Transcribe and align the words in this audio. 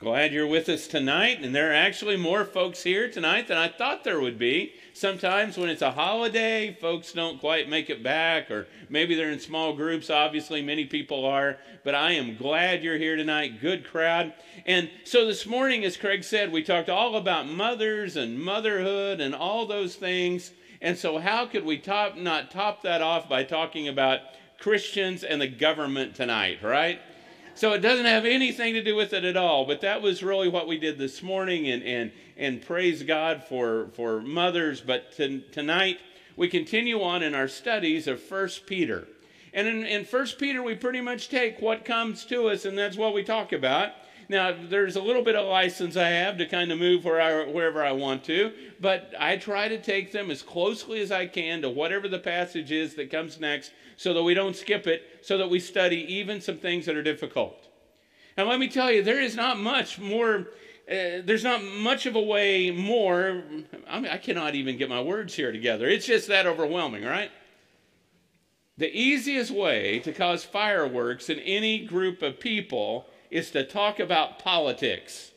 Glad 0.00 0.32
you're 0.32 0.46
with 0.46 0.68
us 0.68 0.86
tonight. 0.86 1.42
And 1.42 1.52
there 1.52 1.72
are 1.72 1.74
actually 1.74 2.16
more 2.16 2.44
folks 2.44 2.84
here 2.84 3.10
tonight 3.10 3.48
than 3.48 3.56
I 3.56 3.66
thought 3.66 4.04
there 4.04 4.20
would 4.20 4.38
be. 4.38 4.74
Sometimes 4.92 5.58
when 5.58 5.68
it's 5.68 5.82
a 5.82 5.90
holiday, 5.90 6.72
folks 6.80 7.10
don't 7.10 7.40
quite 7.40 7.68
make 7.68 7.90
it 7.90 8.00
back, 8.00 8.48
or 8.48 8.68
maybe 8.88 9.16
they're 9.16 9.32
in 9.32 9.40
small 9.40 9.74
groups. 9.74 10.08
Obviously, 10.08 10.62
many 10.62 10.84
people 10.84 11.24
are. 11.24 11.58
But 11.82 11.96
I 11.96 12.12
am 12.12 12.36
glad 12.36 12.84
you're 12.84 12.96
here 12.96 13.16
tonight. 13.16 13.60
Good 13.60 13.84
crowd. 13.84 14.34
And 14.66 14.88
so 15.02 15.26
this 15.26 15.46
morning, 15.46 15.84
as 15.84 15.96
Craig 15.96 16.22
said, 16.22 16.52
we 16.52 16.62
talked 16.62 16.88
all 16.88 17.16
about 17.16 17.48
mothers 17.48 18.14
and 18.14 18.40
motherhood 18.40 19.20
and 19.20 19.34
all 19.34 19.66
those 19.66 19.96
things. 19.96 20.52
And 20.80 20.96
so, 20.96 21.18
how 21.18 21.46
could 21.46 21.64
we 21.64 21.76
top, 21.76 22.16
not 22.16 22.52
top 22.52 22.82
that 22.82 23.02
off 23.02 23.28
by 23.28 23.42
talking 23.42 23.88
about 23.88 24.20
Christians 24.60 25.24
and 25.24 25.40
the 25.40 25.48
government 25.48 26.14
tonight, 26.14 26.62
right? 26.62 27.00
So 27.58 27.72
it 27.72 27.80
doesn't 27.80 28.06
have 28.06 28.24
anything 28.24 28.74
to 28.74 28.84
do 28.84 28.94
with 28.94 29.12
it 29.12 29.24
at 29.24 29.36
all. 29.36 29.64
But 29.64 29.80
that 29.80 30.00
was 30.00 30.22
really 30.22 30.48
what 30.48 30.68
we 30.68 30.78
did 30.78 30.96
this 30.96 31.24
morning, 31.24 31.66
and 31.66 31.82
and 31.82 32.12
and 32.36 32.62
praise 32.62 33.02
God 33.02 33.42
for 33.48 33.88
for 33.94 34.20
mothers. 34.20 34.80
But 34.80 35.10
to, 35.16 35.40
tonight 35.50 35.98
we 36.36 36.46
continue 36.46 37.02
on 37.02 37.24
in 37.24 37.34
our 37.34 37.48
studies 37.48 38.06
of 38.06 38.22
First 38.22 38.64
Peter, 38.66 39.08
and 39.52 39.66
in, 39.66 39.84
in 39.84 40.04
First 40.04 40.38
Peter 40.38 40.62
we 40.62 40.76
pretty 40.76 41.00
much 41.00 41.30
take 41.30 41.60
what 41.60 41.84
comes 41.84 42.24
to 42.26 42.48
us, 42.48 42.64
and 42.64 42.78
that's 42.78 42.96
what 42.96 43.12
we 43.12 43.24
talk 43.24 43.52
about. 43.52 43.90
Now, 44.30 44.54
there's 44.68 44.96
a 44.96 45.00
little 45.00 45.22
bit 45.22 45.36
of 45.36 45.46
license 45.46 45.96
I 45.96 46.08
have 46.08 46.36
to 46.36 46.46
kind 46.46 46.70
of 46.70 46.78
move 46.78 47.04
where 47.04 47.20
I, 47.20 47.50
wherever 47.50 47.82
I 47.82 47.92
want 47.92 48.24
to, 48.24 48.52
but 48.78 49.14
I 49.18 49.38
try 49.38 49.68
to 49.68 49.80
take 49.80 50.12
them 50.12 50.30
as 50.30 50.42
closely 50.42 51.00
as 51.00 51.10
I 51.10 51.26
can 51.26 51.62
to 51.62 51.70
whatever 51.70 52.08
the 52.08 52.18
passage 52.18 52.70
is 52.70 52.94
that 52.96 53.10
comes 53.10 53.40
next 53.40 53.72
so 53.96 54.12
that 54.12 54.22
we 54.22 54.34
don't 54.34 54.54
skip 54.54 54.86
it, 54.86 55.02
so 55.22 55.38
that 55.38 55.48
we 55.48 55.58
study 55.58 56.04
even 56.14 56.42
some 56.42 56.58
things 56.58 56.84
that 56.86 56.96
are 56.96 57.02
difficult. 57.02 57.68
And 58.36 58.48
let 58.48 58.60
me 58.60 58.68
tell 58.68 58.92
you, 58.92 59.02
there 59.02 59.20
is 59.20 59.34
not 59.34 59.58
much 59.58 59.98
more. 59.98 60.48
Uh, 60.88 61.20
there's 61.24 61.44
not 61.44 61.62
much 61.62 62.06
of 62.06 62.14
a 62.14 62.20
way 62.20 62.70
more. 62.70 63.42
I, 63.88 64.00
mean, 64.00 64.10
I 64.10 64.18
cannot 64.18 64.54
even 64.54 64.76
get 64.76 64.88
my 64.88 65.00
words 65.02 65.34
here 65.34 65.52
together. 65.52 65.88
It's 65.88 66.06
just 66.06 66.28
that 66.28 66.46
overwhelming, 66.46 67.04
right? 67.04 67.30
The 68.76 68.94
easiest 68.96 69.50
way 69.50 69.98
to 70.00 70.12
cause 70.12 70.44
fireworks 70.44 71.28
in 71.28 71.40
any 71.40 71.84
group 71.84 72.22
of 72.22 72.38
people 72.38 73.06
is 73.30 73.50
to 73.52 73.64
talk 73.64 74.00
about 74.00 74.38
politics. 74.38 75.32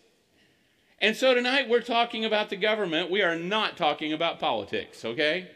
And 0.99 1.15
so 1.15 1.33
tonight 1.33 1.67
we're 1.67 1.81
talking 1.81 2.25
about 2.25 2.49
the 2.49 2.55
government. 2.55 3.09
We 3.09 3.21
are 3.21 3.35
not 3.35 3.75
talking 3.75 4.13
about 4.13 4.39
politics, 4.39 5.03
okay? 5.03 5.49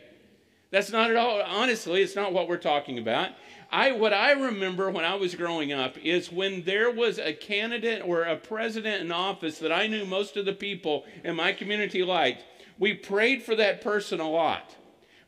That's 0.72 0.92
not 0.92 1.11
at 1.11 1.16
all, 1.16 1.42
honestly, 1.42 2.02
it's 2.02 2.16
not 2.16 2.33
what 2.33 2.50
we're 2.50 2.58
talking 2.58 2.97
about. 2.97 3.30
I, 3.72 3.92
what 3.92 4.14
I 4.14 4.31
remember 4.31 4.89
when 4.89 5.05
I 5.05 5.16
was 5.16 5.36
growing 5.36 5.72
up 5.72 5.97
is 5.97 6.31
when 6.31 6.64
there 6.64 6.92
was 6.92 7.19
a 7.19 7.33
candidate 7.33 8.02
or 8.03 8.23
a 8.23 8.36
president 8.36 9.02
in 9.02 9.11
office 9.11 9.59
that 9.59 9.72
I 9.72 9.88
knew 9.88 10.05
most 10.05 10.38
of 10.38 10.45
the 10.45 10.53
people 10.53 11.05
in 11.23 11.36
my 11.36 11.53
community 11.53 12.03
liked, 12.03 12.44
we 12.80 12.94
prayed 12.94 13.44
for 13.44 13.55
that 13.55 13.81
person 13.81 14.20
a 14.20 14.30
lot. 14.30 14.75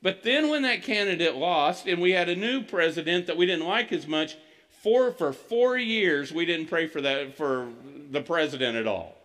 But 0.01 0.23
then 0.23 0.49
when 0.49 0.61
that 0.63 0.83
candidate 0.83 1.35
lost 1.35 1.87
and 1.87 2.01
we 2.01 2.11
had 2.11 2.29
a 2.29 2.35
new 2.35 2.61
president 2.61 3.27
that 3.27 3.37
we 3.37 3.45
didn't 3.45 3.67
like 3.67 3.91
as 3.91 4.07
much, 4.07 4.37
for, 4.81 5.11
for 5.11 5.33
four 5.33 5.77
years 5.77 6.31
we 6.31 6.45
didn't 6.45 6.67
pray 6.67 6.87
for 6.87 7.01
that 7.01 7.35
for 7.35 7.69
the 8.11 8.21
president 8.21 8.77
at 8.77 8.87
all. 8.87 9.15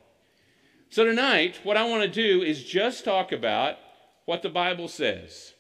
So 0.91 1.05
tonight, 1.05 1.61
what 1.63 1.79
I 1.79 1.89
want 1.89 2.03
to 2.03 2.09
do 2.09 2.43
is 2.43 2.63
just 2.63 3.05
talk 3.05 3.33
about 3.33 3.79
what 4.27 4.43
the 4.43 4.51
Bible 4.51 4.89
says. 4.89 5.55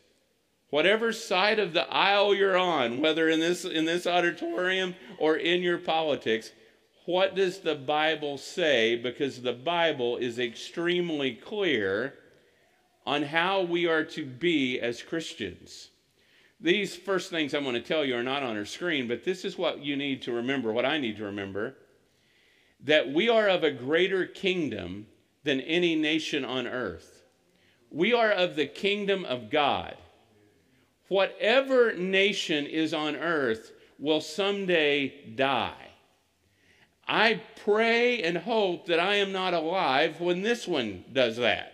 Whatever 0.69 1.13
side 1.13 1.59
of 1.59 1.73
the 1.73 1.91
aisle 1.91 2.35
you're 2.35 2.57
on, 2.57 3.01
whether 3.01 3.29
in 3.29 3.41
this 3.41 3.65
in 3.65 3.85
this 3.85 4.07
auditorium 4.07 4.95
or 5.19 5.37
in 5.37 5.63
your 5.63 5.79
politics, 5.79 6.51
what 7.05 7.35
does 7.35 7.61
the 7.61 7.75
Bible 7.75 8.39
say? 8.39 8.97
Because 8.97 9.41
the 9.43 9.53
Bible 9.53 10.17
is 10.17 10.39
extremely 10.39 11.35
clear 11.35 12.15
on 13.07 13.23
how 13.23 13.63
we 13.63 13.87
are 13.87 14.05
to 14.05 14.25
be 14.25 14.81
as 14.81 15.03
Christians. 15.03 15.89
These 16.63 16.95
first 16.95 17.29
things 17.31 17.55
I'm 17.55 17.65
going 17.65 17.75
to 17.75 17.81
tell 17.81 18.05
you 18.05 18.17
are 18.17 18.23
not 18.23 18.45
on 18.45 18.57
our 18.57 18.65
screen, 18.65 19.09
but 19.09 19.25
this 19.25 19.45
is 19.45 19.59
what 19.59 19.85
you 19.85 19.97
need 19.97 20.23
to 20.23 20.33
remember, 20.33 20.73
what 20.73 20.87
I 20.87 20.99
need 20.99 21.17
to 21.17 21.25
remember 21.25 21.75
that 22.85 23.13
we 23.13 23.29
are 23.29 23.49
of 23.49 23.63
a 23.63 23.71
greater 23.71 24.27
kingdom 24.27 25.07
than 25.45 25.61
any 25.61 25.95
nation 25.95 26.45
on 26.45 26.67
earth. 26.67 27.23
We 27.91 28.13
are 28.13 28.31
of 28.31 28.57
the 28.57 28.67
kingdom 28.67 29.25
of 29.25 29.51
God. 29.51 29.97
Whatever 31.09 31.93
nation 31.93 32.67
is 32.67 32.95
on 32.95 33.17
earth 33.17 33.73
will 33.99 34.21
someday 34.21 35.33
die. 35.35 35.91
I 37.07 37.43
pray 37.65 38.23
and 38.23 38.37
hope 38.39 38.87
that 38.87 38.99
I 38.99 39.17
am 39.17 39.33
not 39.33 39.55
alive 39.55 40.21
when 40.21 40.43
this 40.43 40.67
one 40.67 41.05
does 41.13 41.37
that. 41.37 41.72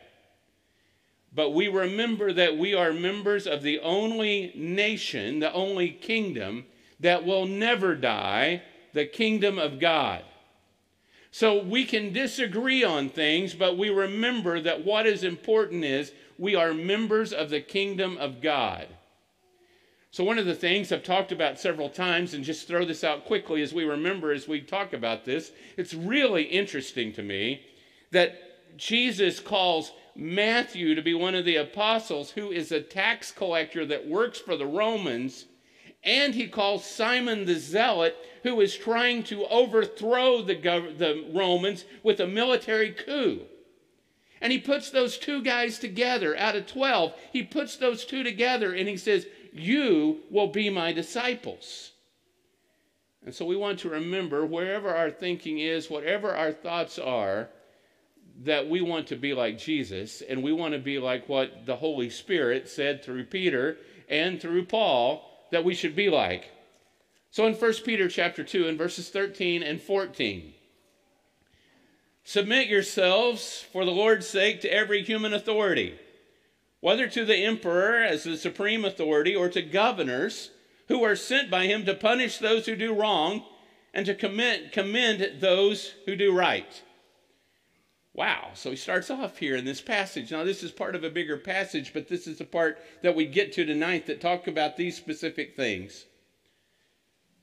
But 1.39 1.55
we 1.55 1.69
remember 1.69 2.33
that 2.33 2.59
we 2.59 2.75
are 2.75 2.93
members 2.93 3.47
of 3.47 3.63
the 3.63 3.79
only 3.79 4.53
nation, 4.57 5.39
the 5.39 5.53
only 5.53 5.89
kingdom 5.89 6.67
that 6.99 7.25
will 7.25 7.47
never 7.47 7.95
die, 7.95 8.65
the 8.93 9.07
kingdom 9.07 9.57
of 9.57 9.79
God. 9.79 10.25
So 11.31 11.63
we 11.63 11.85
can 11.85 12.13
disagree 12.13 12.83
on 12.83 13.09
things, 13.09 13.55
but 13.55 13.79
we 13.79 13.89
remember 13.89 14.61
that 14.63 14.85
what 14.85 15.07
is 15.07 15.23
important 15.23 15.85
is 15.85 16.11
we 16.39 16.57
are 16.57 16.75
members 16.75 17.33
of 17.33 17.51
the 17.51 17.61
kingdom 17.61 18.17
of 18.17 18.43
God. 18.43 18.89
So, 20.11 20.25
one 20.25 20.39
of 20.39 20.47
the 20.47 20.57
things 20.57 20.91
I've 20.91 21.05
talked 21.05 21.31
about 21.31 21.61
several 21.61 21.89
times, 21.89 22.35
and 22.35 22.43
just 22.43 22.67
throw 22.67 22.85
this 22.85 23.05
out 23.05 23.27
quickly 23.27 23.63
as 23.63 23.73
we 23.73 23.85
remember 23.85 24.33
as 24.33 24.49
we 24.49 24.61
talk 24.61 24.93
about 24.93 25.25
this, 25.25 25.53
it's 25.77 25.95
really 25.95 26.43
interesting 26.43 27.13
to 27.13 27.23
me 27.23 27.65
that 28.11 28.48
Jesus 28.79 29.41
calls 29.41 29.93
Matthew 30.15 30.95
to 30.95 31.03
be 31.03 31.13
one 31.13 31.35
of 31.35 31.45
the 31.45 31.57
apostles 31.57 32.31
who 32.31 32.51
is 32.51 32.73
a 32.73 32.81
tax 32.81 33.33
collector 33.33 33.85
that 33.85 34.09
works 34.09 34.39
for 34.39 34.57
the 34.57 34.67
Romans. 34.67 35.47
And 36.05 36.35
he 36.35 36.47
calls 36.47 36.85
Simon 36.85 37.45
the 37.45 37.57
Zealot, 37.57 38.17
who 38.45 38.61
is 38.61 38.77
trying 38.77 39.25
to 39.25 39.47
overthrow 39.47 40.43
the, 40.43 40.55
gov- 40.55 40.97
the 40.99 41.29
Romans 41.35 41.85
with 42.05 42.21
a 42.21 42.27
military 42.27 42.93
coup. 42.93 43.43
And 44.41 44.53
he 44.53 44.59
puts 44.59 44.91
those 44.91 45.19
two 45.19 45.43
guys 45.43 45.81
together 45.81 46.37
out 46.37 46.55
of 46.55 46.69
12. 46.69 47.15
He 47.33 47.43
puts 47.43 47.77
those 47.77 48.05
two 48.05 48.23
together 48.23 48.73
and 48.73 48.89
he 48.89 48.97
says, 48.97 49.27
You 49.53 50.21
will 50.31 50.47
be 50.47 50.71
my 50.71 50.93
disciples. 50.93 51.93
And 53.27 53.35
so 53.35 53.45
we 53.45 53.57
want 53.57 53.81
to 53.81 53.91
remember 53.91 54.47
wherever 54.47 54.95
our 54.95 55.11
thinking 55.11 55.59
is, 55.59 55.91
whatever 55.91 56.33
our 56.33 56.53
thoughts 56.53 56.99
are, 57.01 57.49
that 58.45 58.69
we 58.69 58.81
want 58.81 59.09
to 59.09 59.17
be 59.17 59.35
like 59.35 59.59
Jesus 59.59 60.23
and 60.23 60.43
we 60.43 60.53
want 60.53 60.73
to 60.75 60.79
be 60.79 60.99
like 60.99 61.29
what 61.29 61.67
the 61.67 61.77
Holy 61.77 62.09
Spirit 62.11 62.69
said 62.69 63.03
through 63.03 63.25
Peter 63.25 63.77
and 64.09 64.41
through 64.41 64.65
Paul 64.65 65.29
that 65.51 65.65
we 65.65 65.75
should 65.75 65.97
be 65.97 66.09
like. 66.09 66.51
So 67.31 67.47
in 67.47 67.55
1 67.55 67.73
Peter 67.85 68.09
chapter 68.09 68.45
2 68.45 68.67
in 68.67 68.77
verses 68.77 69.11
13 69.11 69.63
and 69.63 69.81
14 69.81 70.55
Submit 72.29 72.69
yourselves 72.69 73.65
for 73.73 73.87
the 73.87 73.91
Lord's 73.91 74.27
sake 74.27 74.61
to 74.61 74.71
every 74.71 75.03
human 75.03 75.33
authority, 75.33 75.99
whether 76.81 77.09
to 77.09 77.25
the 77.25 77.37
emperor 77.37 78.03
as 78.03 78.25
the 78.25 78.37
supreme 78.37 78.85
authority 78.85 79.35
or 79.35 79.49
to 79.49 79.63
governors 79.63 80.51
who 80.89 81.03
are 81.03 81.17
sent 81.17 81.51
by 81.51 81.65
him 81.65 81.87
to 81.87 81.95
punish 81.95 82.37
those 82.37 82.67
who 82.67 82.77
do 82.77 82.95
wrong 82.95 83.45
and 83.95 84.05
to 84.05 84.15
commend, 84.15 84.73
commend 84.73 85.41
those 85.41 85.95
who 86.05 86.17
do 86.17 86.31
right. 86.37 86.83
Wow. 88.19 88.51
So 88.55 88.71
he 88.71 88.77
starts 88.77 89.11
off 89.11 89.39
here 89.39 89.55
in 89.55 89.65
this 89.65 89.81
passage. 89.81 90.33
Now, 90.33 90.43
this 90.43 90.65
is 90.65 90.73
part 90.73 90.97
of 90.97 91.05
a 91.05 91.09
bigger 91.09 91.37
passage, 91.37 91.93
but 91.95 92.09
this 92.09 92.27
is 92.27 92.39
the 92.39 92.45
part 92.45 92.83
that 93.01 93.15
we 93.15 93.27
get 93.27 93.53
to 93.53 93.65
tonight 93.65 94.07
that 94.07 94.21
talk 94.21 94.49
about 94.49 94.77
these 94.77 94.97
specific 94.97 95.55
things. 95.55 96.05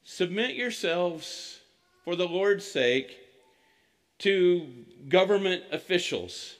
Submit 0.03 0.53
yourselves 0.53 1.61
for 2.03 2.17
the 2.17 2.27
Lord's 2.27 2.67
sake 2.67 3.17
to 4.19 4.67
government 5.07 5.63
officials. 5.71 6.57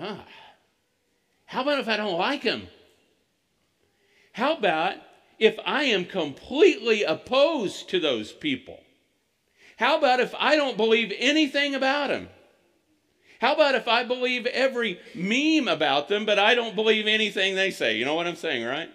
Ah. 0.00 0.26
How 1.44 1.62
about 1.62 1.78
if 1.78 1.86
I 1.86 1.96
don't 1.96 2.18
like 2.18 2.42
them? 2.42 2.66
How 4.32 4.56
about 4.56 4.96
if 5.38 5.56
I 5.64 5.84
am 5.84 6.06
completely 6.06 7.04
opposed 7.04 7.90
to 7.90 8.00
those 8.00 8.32
people? 8.32 8.80
How 9.82 9.98
about 9.98 10.20
if 10.20 10.32
I 10.38 10.54
don't 10.54 10.76
believe 10.76 11.12
anything 11.18 11.74
about 11.74 12.06
them? 12.06 12.28
How 13.40 13.54
about 13.54 13.74
if 13.74 13.88
I 13.88 14.04
believe 14.04 14.46
every 14.46 15.00
meme 15.12 15.66
about 15.66 16.06
them, 16.06 16.24
but 16.24 16.38
I 16.38 16.54
don't 16.54 16.76
believe 16.76 17.08
anything 17.08 17.56
they 17.56 17.72
say? 17.72 17.96
You 17.96 18.04
know 18.04 18.14
what 18.14 18.28
I'm 18.28 18.36
saying, 18.36 18.64
right? 18.64 18.88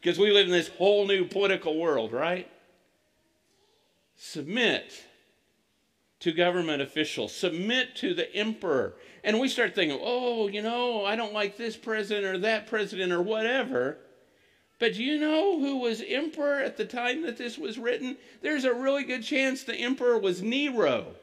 Because 0.00 0.16
we 0.16 0.30
live 0.30 0.46
in 0.46 0.52
this 0.52 0.68
whole 0.68 1.08
new 1.08 1.24
political 1.24 1.76
world, 1.76 2.12
right? 2.12 2.48
Submit 4.14 5.06
to 6.20 6.30
government 6.30 6.80
officials, 6.80 7.34
submit 7.34 7.96
to 7.96 8.14
the 8.14 8.32
emperor. 8.32 8.94
And 9.24 9.40
we 9.40 9.48
start 9.48 9.74
thinking, 9.74 9.98
oh, 10.00 10.46
you 10.46 10.62
know, 10.62 11.04
I 11.04 11.16
don't 11.16 11.32
like 11.32 11.56
this 11.56 11.76
president 11.76 12.26
or 12.26 12.38
that 12.38 12.68
president 12.68 13.10
or 13.10 13.22
whatever. 13.22 13.98
But 14.78 14.96
you 14.96 15.18
know 15.18 15.60
who 15.60 15.76
was 15.78 16.02
emperor 16.06 16.60
at 16.60 16.76
the 16.76 16.84
time 16.84 17.22
that 17.22 17.36
this 17.36 17.56
was 17.56 17.78
written? 17.78 18.16
There's 18.42 18.64
a 18.64 18.74
really 18.74 19.04
good 19.04 19.22
chance 19.22 19.62
the 19.62 19.74
emperor 19.74 20.18
was 20.18 20.42
Nero. 20.42 21.14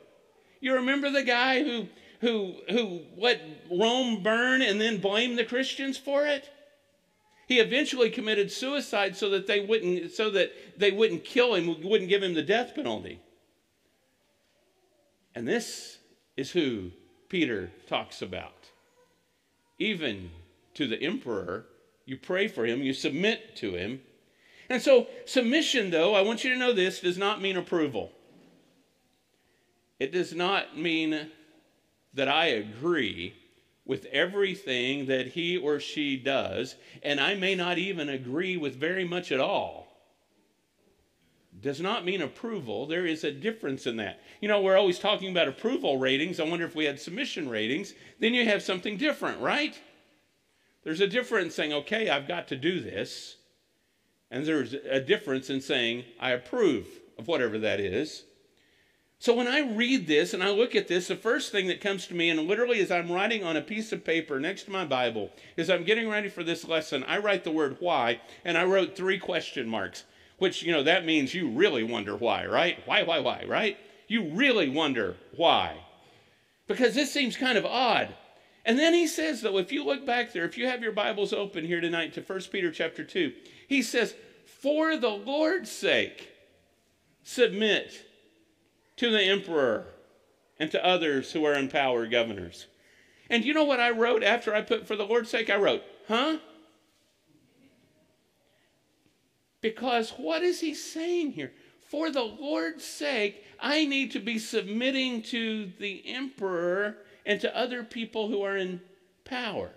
You 0.61 0.75
remember 0.75 1.09
the 1.09 1.23
guy 1.23 1.63
who 1.63 1.87
who 2.21 2.55
who 2.69 3.01
let 3.17 3.41
Rome 3.69 4.23
burn 4.23 4.61
and 4.61 4.79
then 4.79 4.99
blamed 4.99 5.37
the 5.37 5.43
Christians 5.43 5.97
for 5.97 6.25
it? 6.25 6.49
He 7.47 7.59
eventually 7.59 8.09
committed 8.09 8.51
suicide 8.51 9.17
so 9.17 9.29
that 9.31 9.47
they 9.47 9.59
wouldn't 9.59 10.11
so 10.11 10.29
that 10.29 10.79
they 10.79 10.91
wouldn't 10.91 11.25
kill 11.25 11.55
him, 11.55 11.81
wouldn't 11.83 12.09
give 12.09 12.23
him 12.23 12.33
the 12.33 12.43
death 12.43 12.73
penalty. 12.73 13.19
And 15.35 15.47
this 15.47 15.97
is 16.37 16.51
who 16.51 16.91
Peter 17.27 17.71
talks 17.87 18.21
about. 18.21 18.69
Even 19.79 20.29
to 20.75 20.87
the 20.87 21.01
emperor, 21.01 21.65
you 22.11 22.17
pray 22.17 22.49
for 22.49 22.65
him, 22.65 22.81
you 22.81 22.91
submit 22.91 23.55
to 23.55 23.73
him. 23.73 24.01
And 24.69 24.81
so, 24.81 25.07
submission, 25.23 25.91
though, 25.91 26.13
I 26.13 26.21
want 26.21 26.43
you 26.43 26.49
to 26.51 26.59
know 26.59 26.73
this, 26.73 26.99
does 26.99 27.17
not 27.17 27.41
mean 27.41 27.55
approval. 27.55 28.11
It 29.97 30.11
does 30.11 30.33
not 30.33 30.77
mean 30.77 31.31
that 32.13 32.27
I 32.27 32.47
agree 32.47 33.33
with 33.85 34.05
everything 34.11 35.05
that 35.05 35.27
he 35.27 35.55
or 35.55 35.79
she 35.79 36.17
does, 36.17 36.75
and 37.01 37.17
I 37.17 37.35
may 37.35 37.55
not 37.55 37.77
even 37.77 38.09
agree 38.09 38.57
with 38.57 38.75
very 38.75 39.05
much 39.05 39.31
at 39.31 39.39
all. 39.39 39.87
Does 41.61 41.79
not 41.79 42.03
mean 42.03 42.21
approval. 42.21 42.87
There 42.87 43.05
is 43.05 43.23
a 43.23 43.31
difference 43.31 43.87
in 43.87 43.95
that. 43.97 44.19
You 44.41 44.49
know, 44.49 44.61
we're 44.61 44.77
always 44.77 44.99
talking 44.99 45.31
about 45.31 45.47
approval 45.47 45.97
ratings. 45.97 46.41
I 46.41 46.43
wonder 46.43 46.65
if 46.65 46.75
we 46.75 46.83
had 46.83 46.99
submission 46.99 47.47
ratings, 47.47 47.93
then 48.19 48.33
you 48.33 48.45
have 48.45 48.61
something 48.61 48.97
different, 48.97 49.39
right? 49.39 49.79
There's 50.83 51.01
a 51.01 51.07
difference 51.07 51.45
in 51.45 51.51
saying, 51.51 51.73
okay, 51.73 52.09
I've 52.09 52.27
got 52.27 52.47
to 52.49 52.55
do 52.55 52.79
this. 52.79 53.37
And 54.31 54.45
there's 54.45 54.73
a 54.73 54.99
difference 54.99 55.49
in 55.49 55.61
saying, 55.61 56.05
I 56.19 56.31
approve 56.31 56.87
of 57.17 57.27
whatever 57.27 57.59
that 57.59 57.79
is. 57.79 58.23
So 59.19 59.35
when 59.35 59.47
I 59.47 59.59
read 59.59 60.07
this 60.07 60.33
and 60.33 60.41
I 60.41 60.49
look 60.49 60.75
at 60.75 60.87
this, 60.87 61.07
the 61.07 61.15
first 61.15 61.51
thing 61.51 61.67
that 61.67 61.79
comes 61.79 62.07
to 62.07 62.15
me, 62.15 62.31
and 62.31 62.47
literally 62.47 62.79
as 62.79 62.89
I'm 62.89 63.11
writing 63.11 63.43
on 63.43 63.55
a 63.55 63.61
piece 63.61 63.91
of 63.91 64.03
paper 64.03 64.39
next 64.39 64.63
to 64.63 64.71
my 64.71 64.83
Bible, 64.83 65.29
is 65.57 65.69
I'm 65.69 65.83
getting 65.83 66.09
ready 66.09 66.27
for 66.27 66.43
this 66.43 66.67
lesson, 66.67 67.03
I 67.03 67.19
write 67.19 67.43
the 67.43 67.51
word 67.51 67.77
why, 67.79 68.19
and 68.43 68.57
I 68.57 68.63
wrote 68.63 68.95
three 68.95 69.19
question 69.19 69.69
marks, 69.69 70.05
which, 70.39 70.63
you 70.63 70.71
know, 70.71 70.81
that 70.81 71.05
means 71.05 71.35
you 71.35 71.49
really 71.49 71.83
wonder 71.83 72.15
why, 72.15 72.47
right? 72.47 72.79
Why, 72.87 73.03
why, 73.03 73.19
why, 73.19 73.45
right? 73.47 73.77
You 74.07 74.31
really 74.33 74.69
wonder 74.69 75.17
why. 75.35 75.77
Because 76.65 76.95
this 76.95 77.11
seems 77.11 77.37
kind 77.37 77.59
of 77.59 77.65
odd. 77.65 78.15
And 78.65 78.77
then 78.77 78.93
he 78.93 79.07
says, 79.07 79.41
though, 79.41 79.57
if 79.57 79.71
you 79.71 79.83
look 79.83 80.05
back 80.05 80.33
there, 80.33 80.45
if 80.45 80.57
you 80.57 80.67
have 80.67 80.83
your 80.83 80.91
Bibles 80.91 81.33
open 81.33 81.65
here 81.65 81.81
tonight 81.81 82.13
to 82.13 82.21
1 82.21 82.41
Peter 82.51 82.71
chapter 82.71 83.03
2, 83.03 83.33
he 83.67 83.81
says, 83.81 84.13
For 84.45 84.97
the 84.97 85.09
Lord's 85.09 85.71
sake, 85.71 86.29
submit 87.23 88.05
to 88.97 89.09
the 89.09 89.23
emperor 89.23 89.87
and 90.59 90.69
to 90.71 90.85
others 90.85 91.31
who 91.31 91.43
are 91.43 91.55
in 91.55 91.69
power, 91.69 92.05
governors. 92.05 92.67
And 93.29 93.43
you 93.43 93.53
know 93.53 93.63
what 93.63 93.79
I 93.79 93.89
wrote 93.89 94.23
after 94.23 94.53
I 94.53 94.61
put, 94.61 94.87
For 94.87 94.95
the 94.95 95.05
Lord's 95.05 95.29
sake? 95.29 95.49
I 95.49 95.55
wrote, 95.55 95.81
Huh? 96.07 96.37
Because 99.61 100.11
what 100.11 100.43
is 100.43 100.59
he 100.59 100.73
saying 100.73 101.31
here? 101.31 101.51
For 101.89 102.11
the 102.11 102.23
Lord's 102.23 102.83
sake, 102.83 103.43
I 103.59 103.85
need 103.85 104.11
to 104.11 104.19
be 104.19 104.39
submitting 104.39 105.21
to 105.23 105.71
the 105.79 106.03
emperor 106.05 106.97
and 107.25 107.39
to 107.41 107.57
other 107.57 107.83
people 107.83 108.27
who 108.27 108.43
are 108.43 108.57
in 108.57 108.81
power. 109.25 109.71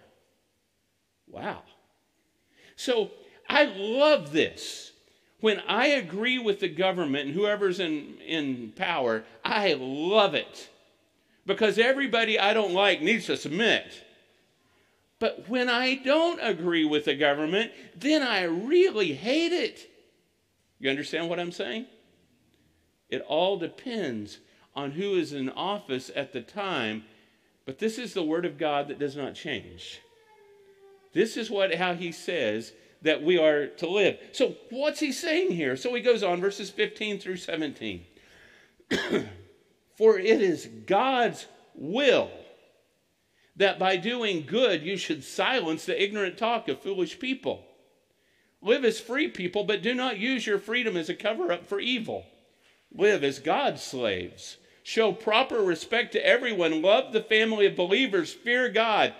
Wow. 1.28 1.62
So 2.76 3.10
I 3.48 3.64
love 3.64 4.32
this. 4.32 4.92
When 5.40 5.60
I 5.68 5.88
agree 5.88 6.38
with 6.38 6.60
the 6.60 6.68
government 6.68 7.26
and 7.26 7.34
whoever's 7.34 7.80
in, 7.80 8.16
in 8.26 8.72
power, 8.74 9.24
I 9.44 9.74
love 9.74 10.34
it. 10.34 10.70
Because 11.46 11.78
everybody 11.78 12.38
I 12.38 12.54
don't 12.54 12.72
like 12.72 13.02
needs 13.02 13.26
to 13.26 13.36
submit. 13.36 13.84
But 15.18 15.48
when 15.48 15.68
I 15.68 15.96
don't 15.96 16.40
agree 16.40 16.84
with 16.84 17.04
the 17.04 17.14
government, 17.14 17.72
then 17.94 18.22
I 18.22 18.44
really 18.44 19.12
hate 19.12 19.52
it. 19.52 19.90
You 20.78 20.90
understand 20.90 21.28
what 21.28 21.38
I'm 21.38 21.52
saying? 21.52 21.86
It 23.08 23.22
all 23.28 23.58
depends 23.58 24.38
on 24.74 24.92
who 24.92 25.14
is 25.14 25.32
in 25.32 25.50
office 25.50 26.10
at 26.16 26.32
the 26.32 26.40
time 26.40 27.04
but 27.64 27.78
this 27.78 27.98
is 27.98 28.14
the 28.14 28.22
word 28.22 28.44
of 28.44 28.58
God 28.58 28.88
that 28.88 28.98
does 28.98 29.16
not 29.16 29.34
change. 29.34 30.00
This 31.12 31.36
is 31.36 31.50
what 31.50 31.74
how 31.74 31.94
he 31.94 32.12
says 32.12 32.72
that 33.02 33.22
we 33.22 33.38
are 33.38 33.66
to 33.66 33.88
live. 33.88 34.18
So 34.32 34.56
what's 34.70 35.00
he 35.00 35.12
saying 35.12 35.52
here? 35.52 35.76
So 35.76 35.94
he 35.94 36.02
goes 36.02 36.22
on 36.22 36.40
verses 36.40 36.70
15 36.70 37.20
through 37.20 37.36
17. 37.36 38.04
For 39.96 40.18
it 40.18 40.42
is 40.42 40.68
God's 40.86 41.46
will 41.74 42.30
that 43.56 43.78
by 43.78 43.96
doing 43.96 44.44
good 44.46 44.82
you 44.82 44.96
should 44.96 45.22
silence 45.22 45.84
the 45.84 46.02
ignorant 46.02 46.36
talk 46.36 46.68
of 46.68 46.82
foolish 46.82 47.18
people. 47.18 47.64
Live 48.60 48.84
as 48.84 48.98
free 48.98 49.28
people, 49.28 49.64
but 49.64 49.82
do 49.82 49.94
not 49.94 50.18
use 50.18 50.46
your 50.46 50.58
freedom 50.58 50.96
as 50.96 51.08
a 51.08 51.14
cover 51.14 51.52
up 51.52 51.66
for 51.66 51.78
evil. 51.78 52.24
Live 52.90 53.22
as 53.22 53.38
God's 53.38 53.82
slaves 53.82 54.56
show 54.84 55.10
proper 55.12 55.62
respect 55.62 56.12
to 56.12 56.24
everyone, 56.24 56.82
love 56.82 57.12
the 57.12 57.22
family 57.22 57.66
of 57.66 57.74
believers, 57.74 58.32
fear 58.32 58.68
God. 58.68 59.12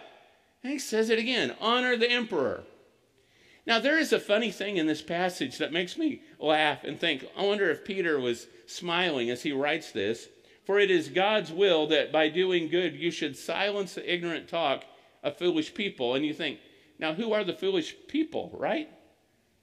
And 0.62 0.70
he 0.72 0.78
says 0.78 1.10
it 1.10 1.18
again 1.18 1.56
honor 1.60 1.96
the 1.96 2.08
emperor. 2.08 2.62
Now, 3.66 3.80
there 3.80 3.98
is 3.98 4.12
a 4.12 4.20
funny 4.20 4.50
thing 4.50 4.76
in 4.76 4.86
this 4.86 5.00
passage 5.00 5.56
that 5.56 5.72
makes 5.72 5.96
me 5.96 6.20
laugh 6.38 6.84
and 6.84 7.00
think, 7.00 7.26
I 7.36 7.44
wonder 7.44 7.70
if 7.70 7.84
Peter 7.84 8.20
was 8.20 8.46
smiling 8.66 9.30
as 9.30 9.42
he 9.42 9.52
writes 9.52 9.90
this. 9.90 10.28
For 10.66 10.78
it 10.78 10.90
is 10.90 11.08
God's 11.08 11.50
will 11.50 11.86
that 11.88 12.12
by 12.12 12.28
doing 12.28 12.68
good 12.68 12.94
you 12.94 13.10
should 13.10 13.36
silence 13.36 13.94
the 13.94 14.12
ignorant 14.12 14.48
talk 14.48 14.84
of 15.22 15.38
foolish 15.38 15.72
people. 15.72 16.14
And 16.14 16.24
you 16.24 16.34
think, 16.34 16.58
now 16.98 17.14
who 17.14 17.32
are 17.32 17.44
the 17.44 17.54
foolish 17.54 17.96
people, 18.06 18.50
right? 18.52 18.88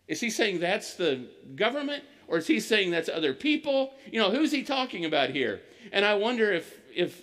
Is 0.08 0.20
he 0.20 0.32
saying 0.32 0.60
that's 0.60 0.96
the 0.96 1.28
government? 1.56 2.04
Or 2.32 2.38
is 2.38 2.48
he 2.48 2.62
saying 2.62 2.92
that's 2.92 3.10
other 3.10 3.34
people? 3.34 3.94
You 4.10 4.18
know, 4.22 4.32
who's 4.32 4.54
he 4.54 4.64
talking 4.64 5.04
about 5.04 5.32
here? 5.32 5.62
And 5.92 6.06
I 6.06 6.14
wonder 6.16 6.50
if 6.54 6.80
if 6.96 7.22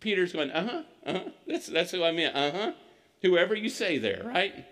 Peter's 0.00 0.32
going, 0.32 0.50
uh 0.50 0.66
huh, 0.66 0.82
uh 1.04 1.12
huh. 1.12 1.30
That's 1.46 1.66
that's 1.66 1.90
who 1.90 2.02
I 2.02 2.10
meant, 2.10 2.34
uh 2.34 2.50
huh. 2.50 2.72
Whoever 3.20 3.54
you 3.54 3.68
say 3.68 3.98
there, 3.98 4.22
right? 4.24 4.64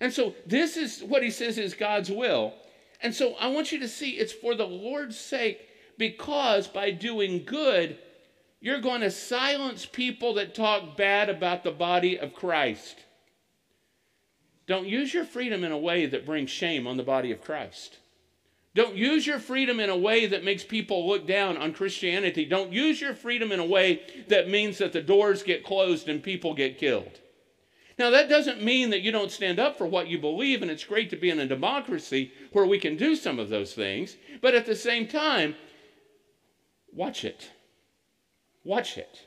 And 0.00 0.10
so 0.10 0.34
this 0.46 0.78
is 0.78 1.04
what 1.04 1.22
he 1.22 1.30
says 1.30 1.58
is 1.58 1.74
God's 1.74 2.10
will. 2.10 2.54
And 3.02 3.14
so 3.14 3.34
I 3.34 3.48
want 3.48 3.72
you 3.72 3.78
to 3.80 3.88
see 3.88 4.12
it's 4.12 4.32
for 4.32 4.54
the 4.54 4.66
Lord's 4.66 5.20
sake, 5.20 5.60
because 5.98 6.66
by 6.66 6.92
doing 6.92 7.44
good, 7.44 7.98
you're 8.60 8.80
going 8.80 9.02
to 9.02 9.10
silence 9.10 9.84
people 9.84 10.32
that 10.34 10.54
talk 10.54 10.96
bad 10.96 11.28
about 11.28 11.62
the 11.62 11.70
body 11.70 12.18
of 12.18 12.32
Christ. 12.32 12.96
Don't 14.66 14.88
use 14.88 15.12
your 15.12 15.26
freedom 15.26 15.62
in 15.62 15.72
a 15.72 15.78
way 15.78 16.06
that 16.06 16.24
brings 16.24 16.50
shame 16.50 16.86
on 16.86 16.96
the 16.96 17.02
body 17.02 17.32
of 17.32 17.42
Christ. 17.42 17.98
Don't 18.76 18.94
use 18.94 19.26
your 19.26 19.38
freedom 19.38 19.80
in 19.80 19.88
a 19.88 19.96
way 19.96 20.26
that 20.26 20.44
makes 20.44 20.62
people 20.62 21.08
look 21.08 21.26
down 21.26 21.56
on 21.56 21.72
Christianity. 21.72 22.44
Don't 22.44 22.74
use 22.74 23.00
your 23.00 23.14
freedom 23.14 23.50
in 23.50 23.58
a 23.58 23.64
way 23.64 24.02
that 24.28 24.50
means 24.50 24.76
that 24.78 24.92
the 24.92 25.00
doors 25.00 25.42
get 25.42 25.64
closed 25.64 26.10
and 26.10 26.22
people 26.22 26.52
get 26.52 26.78
killed. 26.78 27.20
Now, 27.98 28.10
that 28.10 28.28
doesn't 28.28 28.62
mean 28.62 28.90
that 28.90 29.00
you 29.00 29.10
don't 29.10 29.32
stand 29.32 29.58
up 29.58 29.78
for 29.78 29.86
what 29.86 30.08
you 30.08 30.18
believe, 30.18 30.60
and 30.60 30.70
it's 30.70 30.84
great 30.84 31.08
to 31.08 31.16
be 31.16 31.30
in 31.30 31.40
a 31.40 31.46
democracy 31.46 32.32
where 32.52 32.66
we 32.66 32.78
can 32.78 32.98
do 32.98 33.16
some 33.16 33.38
of 33.38 33.48
those 33.48 33.72
things. 33.72 34.18
But 34.42 34.54
at 34.54 34.66
the 34.66 34.76
same 34.76 35.08
time, 35.08 35.54
watch 36.92 37.24
it. 37.24 37.50
Watch 38.62 38.98
it. 38.98 39.26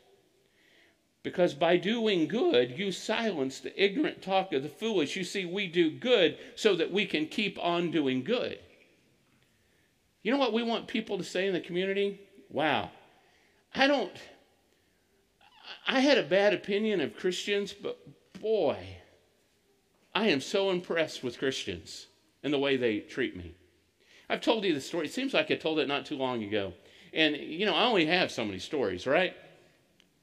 Because 1.23 1.55
by 1.55 1.77
doing 1.77 2.27
good, 2.27 2.77
you 2.77 2.91
silence 2.91 3.59
the 3.59 3.83
ignorant 3.83 4.21
talk 4.21 4.53
of 4.53 4.61
the 4.61 4.69
foolish. 4.69 5.15
You 5.15 5.23
see, 5.23 5.45
we 5.45 5.65
do 5.65 5.89
good 5.89 6.37
so 6.55 6.75
that 6.75 6.91
we 6.91 7.07
can 7.07 7.25
keep 7.25 7.57
on 7.57 7.89
doing 7.89 8.23
good. 8.23 8.59
You 10.21 10.31
know 10.31 10.37
what 10.37 10.53
we 10.53 10.63
want 10.63 10.87
people 10.87 11.17
to 11.17 11.23
say 11.23 11.47
in 11.47 11.53
the 11.53 11.61
community? 11.61 12.19
Wow. 12.49 12.91
I 13.73 13.87
don't, 13.87 14.11
I 15.87 15.99
had 15.99 16.17
a 16.17 16.23
bad 16.23 16.53
opinion 16.53 17.01
of 17.01 17.15
Christians, 17.15 17.73
but 17.73 17.97
boy, 18.41 18.77
I 20.13 20.27
am 20.27 20.41
so 20.41 20.71
impressed 20.71 21.23
with 21.23 21.39
Christians 21.39 22.07
and 22.43 22.53
the 22.53 22.59
way 22.59 22.77
they 22.77 22.99
treat 22.99 23.35
me. 23.37 23.55
I've 24.29 24.41
told 24.41 24.63
you 24.63 24.73
the 24.73 24.81
story. 24.81 25.05
It 25.05 25.13
seems 25.13 25.33
like 25.33 25.51
I 25.51 25.55
told 25.55 25.79
it 25.79 25.87
not 25.87 26.05
too 26.05 26.17
long 26.17 26.43
ago. 26.43 26.73
And, 27.13 27.35
you 27.35 27.65
know, 27.65 27.73
I 27.73 27.85
only 27.85 28.05
have 28.05 28.31
so 28.31 28.45
many 28.45 28.59
stories, 28.59 29.07
right? 29.07 29.33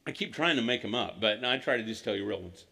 I 0.07 0.13
keep 0.13 0.33
trying 0.33 0.57
to 0.57 0.63
make 0.63 0.83
them 0.83 0.95
up, 0.95 1.21
but 1.21 1.45
I 1.45 1.59
try 1.59 1.77
to 1.77 1.83
just 1.83 2.05
tell 2.05 2.15
you 2.15 2.25
real 2.25 2.43
ones. 2.43 2.65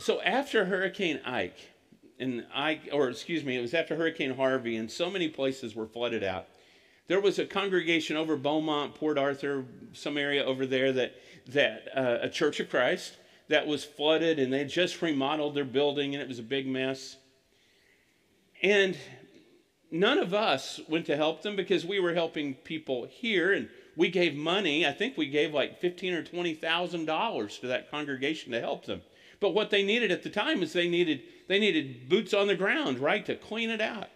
So 0.00 0.20
after 0.20 0.66
Hurricane 0.66 1.20
Ike, 1.24 1.71
and 2.18 2.46
I, 2.54 2.80
or 2.92 3.08
excuse 3.08 3.44
me, 3.44 3.56
it 3.56 3.60
was 3.60 3.74
after 3.74 3.96
Hurricane 3.96 4.34
Harvey, 4.34 4.76
and 4.76 4.90
so 4.90 5.10
many 5.10 5.28
places 5.28 5.74
were 5.74 5.86
flooded 5.86 6.22
out. 6.22 6.46
There 7.08 7.20
was 7.20 7.38
a 7.38 7.46
congregation 7.46 8.16
over 8.16 8.36
Beaumont, 8.36 8.94
Port 8.94 9.18
Arthur, 9.18 9.64
some 9.92 10.16
area 10.16 10.44
over 10.44 10.66
there 10.66 10.92
that 10.92 11.14
that 11.48 11.88
uh, 11.96 12.18
a 12.22 12.28
Church 12.28 12.60
of 12.60 12.70
Christ 12.70 13.16
that 13.48 13.66
was 13.66 13.84
flooded, 13.84 14.38
and 14.38 14.52
they 14.52 14.64
just 14.64 15.02
remodeled 15.02 15.54
their 15.54 15.64
building, 15.64 16.14
and 16.14 16.22
it 16.22 16.28
was 16.28 16.38
a 16.38 16.44
big 16.44 16.66
mess. 16.66 17.16
And 18.62 18.96
none 19.90 20.18
of 20.18 20.32
us 20.32 20.80
went 20.88 21.06
to 21.06 21.16
help 21.16 21.42
them 21.42 21.56
because 21.56 21.84
we 21.84 22.00
were 22.00 22.14
helping 22.14 22.54
people 22.54 23.06
here 23.10 23.52
and 23.52 23.68
we 23.96 24.08
gave 24.08 24.34
money. 24.34 24.86
I 24.86 24.92
think 24.92 25.18
we 25.18 25.26
gave 25.26 25.52
like 25.52 25.80
fifteen 25.80 26.14
or 26.14 26.22
twenty 26.22 26.54
thousand 26.54 27.04
dollars 27.04 27.58
to 27.58 27.66
that 27.66 27.90
congregation 27.90 28.52
to 28.52 28.60
help 28.60 28.86
them. 28.86 29.02
But 29.38 29.54
what 29.54 29.70
they 29.70 29.82
needed 29.82 30.10
at 30.10 30.22
the 30.22 30.30
time 30.30 30.62
is 30.62 30.72
they 30.72 30.88
needed 30.88 31.22
they 31.52 31.58
needed 31.58 32.08
boots 32.08 32.32
on 32.32 32.46
the 32.46 32.54
ground, 32.54 32.98
right, 32.98 33.26
to 33.26 33.34
clean 33.34 33.68
it 33.68 33.82
out. 33.82 34.08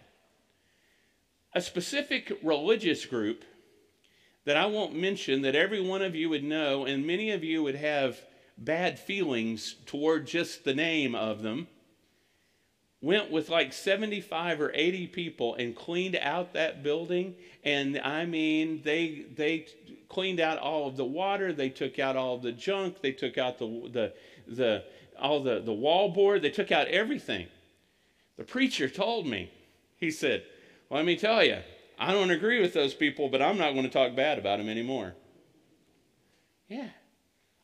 A 1.53 1.61
specific 1.61 2.35
religious 2.41 3.05
group 3.05 3.45
that 4.45 4.57
I 4.57 4.65
won't 4.65 4.95
mention 4.95 5.43
that 5.43 5.53
every 5.53 5.79
one 5.79 6.01
of 6.01 6.15
you 6.15 6.29
would 6.29 6.43
know, 6.43 6.85
and 6.85 7.05
many 7.05 7.29
of 7.29 7.43
you 7.43 7.61
would 7.61 7.75
have 7.75 8.19
bad 8.57 8.97
feelings 8.97 9.75
toward 9.85 10.25
just 10.25 10.63
the 10.63 10.73
name 10.73 11.13
of 11.13 11.43
them 11.43 11.67
went 13.01 13.29
with 13.29 13.49
like 13.49 13.71
75 13.71 14.59
or 14.59 14.71
80 14.73 15.05
people 15.05 15.53
and 15.53 15.75
cleaned 15.75 16.17
out 16.19 16.53
that 16.53 16.81
building 16.81 17.35
and 17.63 17.99
i 17.99 18.25
mean 18.25 18.81
they 18.83 19.25
they 19.35 19.67
cleaned 20.09 20.39
out 20.39 20.57
all 20.57 20.87
of 20.87 20.97
the 20.97 21.05
water 21.05 21.53
they 21.53 21.69
took 21.69 21.99
out 21.99 22.15
all 22.15 22.33
of 22.33 22.41
the 22.41 22.51
junk 22.51 22.99
they 23.01 23.11
took 23.11 23.37
out 23.37 23.59
the 23.59 23.67
the 23.93 24.13
the 24.47 24.83
all 25.19 25.41
the 25.41 25.59
the 25.59 25.73
wall 25.73 26.09
board 26.09 26.41
they 26.41 26.49
took 26.49 26.71
out 26.71 26.87
everything 26.87 27.47
the 28.37 28.43
preacher 28.43 28.89
told 28.89 29.25
me 29.25 29.51
he 29.97 30.11
said 30.11 30.43
well, 30.89 30.99
let 30.99 31.05
me 31.05 31.15
tell 31.15 31.43
you 31.43 31.57
i 31.99 32.11
don't 32.11 32.31
agree 32.31 32.61
with 32.61 32.73
those 32.73 32.93
people 32.93 33.29
but 33.29 33.41
i'm 33.41 33.57
not 33.57 33.71
going 33.71 33.83
to 33.83 33.89
talk 33.89 34.15
bad 34.15 34.37
about 34.37 34.57
them 34.57 34.69
anymore 34.69 35.13
yeah 36.67 36.89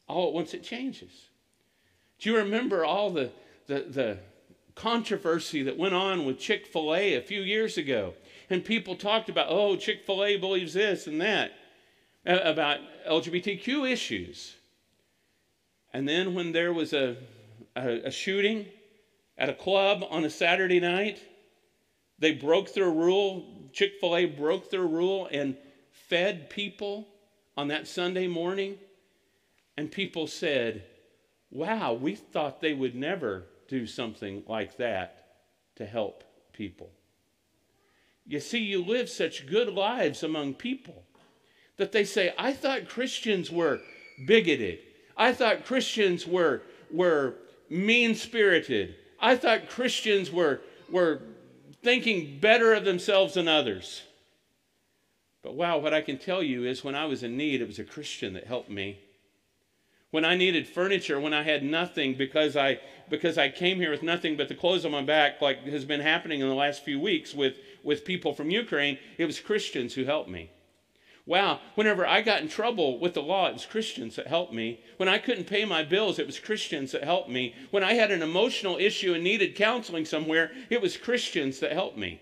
all 0.07 0.27
at 0.27 0.33
once 0.33 0.53
it 0.53 0.63
changes 0.63 1.27
do 2.19 2.29
you 2.29 2.37
remember 2.37 2.85
all 2.85 3.09
the 3.09 3.31
the 3.67 3.85
the 3.89 4.17
controversy 4.75 5.63
that 5.63 5.77
went 5.77 5.93
on 5.93 6.25
with 6.25 6.39
Chick 6.39 6.65
fil 6.65 6.95
A 6.95 7.15
a 7.15 7.21
few 7.21 7.41
years 7.41 7.77
ago. 7.77 8.13
And 8.49 8.63
people 8.63 8.95
talked 8.95 9.29
about, 9.29 9.47
oh, 9.49 9.75
Chick 9.75 10.05
fil 10.05 10.23
A 10.23 10.37
believes 10.37 10.73
this 10.73 11.07
and 11.07 11.21
that 11.21 11.51
about 12.25 12.79
LGBTQ 13.07 13.89
issues. 13.89 14.55
And 15.93 16.07
then 16.07 16.33
when 16.33 16.51
there 16.51 16.73
was 16.73 16.93
a, 16.93 17.17
a, 17.75 18.07
a 18.07 18.11
shooting 18.11 18.65
at 19.37 19.49
a 19.49 19.53
club 19.53 20.03
on 20.09 20.23
a 20.23 20.29
Saturday 20.29 20.79
night, 20.79 21.19
they 22.19 22.31
broke 22.31 22.73
their 22.73 22.89
rule. 22.89 23.45
Chick 23.73 23.93
fil 23.99 24.15
A 24.15 24.25
broke 24.25 24.69
their 24.69 24.85
rule 24.85 25.27
and 25.31 25.57
fed 25.91 26.49
people 26.49 27.07
on 27.57 27.69
that 27.69 27.87
Sunday 27.87 28.27
morning. 28.27 28.77
And 29.77 29.91
people 29.91 30.27
said, 30.27 30.83
wow, 31.49 31.93
we 31.93 32.15
thought 32.15 32.61
they 32.61 32.73
would 32.73 32.95
never 32.95 33.45
do 33.67 33.87
something 33.87 34.43
like 34.47 34.77
that 34.77 35.25
to 35.75 35.85
help 35.85 36.23
people. 36.53 36.91
You 38.25 38.39
see, 38.39 38.59
you 38.59 38.83
live 38.83 39.09
such 39.09 39.47
good 39.47 39.69
lives 39.69 40.23
among 40.23 40.53
people 40.53 41.03
that 41.77 41.91
they 41.91 42.05
say, 42.05 42.33
I 42.37 42.53
thought 42.53 42.87
Christians 42.87 43.51
were 43.51 43.81
bigoted. 44.25 44.79
I 45.17 45.33
thought 45.33 45.65
Christians 45.65 46.25
were, 46.27 46.61
were 46.91 47.35
mean 47.73 48.15
spirited. 48.15 48.95
I 49.19 49.35
thought 49.35 49.69
Christians 49.69 50.31
were, 50.31 50.61
were 50.89 51.21
thinking 51.81 52.39
better 52.39 52.73
of 52.73 52.85
themselves 52.85 53.33
than 53.33 53.47
others. 53.47 54.03
But 55.41 55.55
wow, 55.55 55.77
what 55.77 55.93
I 55.93 56.01
can 56.01 56.17
tell 56.17 56.41
you 56.41 56.65
is 56.65 56.83
when 56.83 56.95
I 56.95 57.05
was 57.05 57.23
in 57.23 57.35
need, 57.35 57.61
it 57.61 57.67
was 57.67 57.79
a 57.79 57.83
Christian 57.83 58.33
that 58.33 58.47
helped 58.47 58.69
me 58.69 58.99
when 60.13 60.25
I 60.25 60.35
needed 60.35 60.67
furniture, 60.67 61.19
when 61.19 61.33
I 61.33 61.41
had 61.41 61.63
nothing 61.63 62.13
because 62.13 62.55
I 62.55 62.79
because 63.09 63.39
I 63.39 63.49
came 63.49 63.77
here 63.77 63.89
with 63.89 64.03
nothing 64.03 64.37
but 64.37 64.47
the 64.47 64.53
clothes 64.53 64.85
on 64.85 64.91
my 64.91 65.01
back, 65.01 65.41
like 65.41 65.65
has 65.65 65.85
been 65.85 66.01
happening 66.01 66.39
in 66.39 66.47
the 66.47 66.53
last 66.53 66.83
few 66.83 66.99
weeks 66.99 67.33
with, 67.33 67.55
with 67.81 68.05
people 68.05 68.31
from 68.31 68.51
Ukraine, 68.51 68.99
it 69.17 69.25
was 69.25 69.39
Christians 69.39 69.95
who 69.95 70.05
helped 70.05 70.29
me. 70.29 70.51
Wow, 71.25 71.61
whenever 71.75 72.05
I 72.05 72.21
got 72.21 72.41
in 72.41 72.49
trouble 72.49 72.99
with 72.99 73.13
the 73.13 73.21
law, 73.21 73.47
it 73.47 73.53
was 73.53 73.65
Christians 73.65 74.17
that 74.17 74.27
helped 74.27 74.51
me. 74.51 74.81
When 74.97 75.07
I 75.07 75.19
couldn't 75.19 75.45
pay 75.45 75.63
my 75.63 75.83
bills, 75.83 76.19
it 76.19 76.25
was 76.25 76.37
Christians 76.37 76.91
that 76.91 77.05
helped 77.05 77.29
me. 77.29 77.55
When 77.71 77.83
I 77.83 77.93
had 77.93 78.11
an 78.11 78.21
emotional 78.21 78.77
issue 78.77 79.13
and 79.13 79.23
needed 79.23 79.55
counseling 79.55 80.03
somewhere, 80.03 80.51
it 80.69 80.81
was 80.81 80.97
Christians 80.97 81.59
that 81.59 81.71
helped 81.71 81.97
me. 81.97 82.19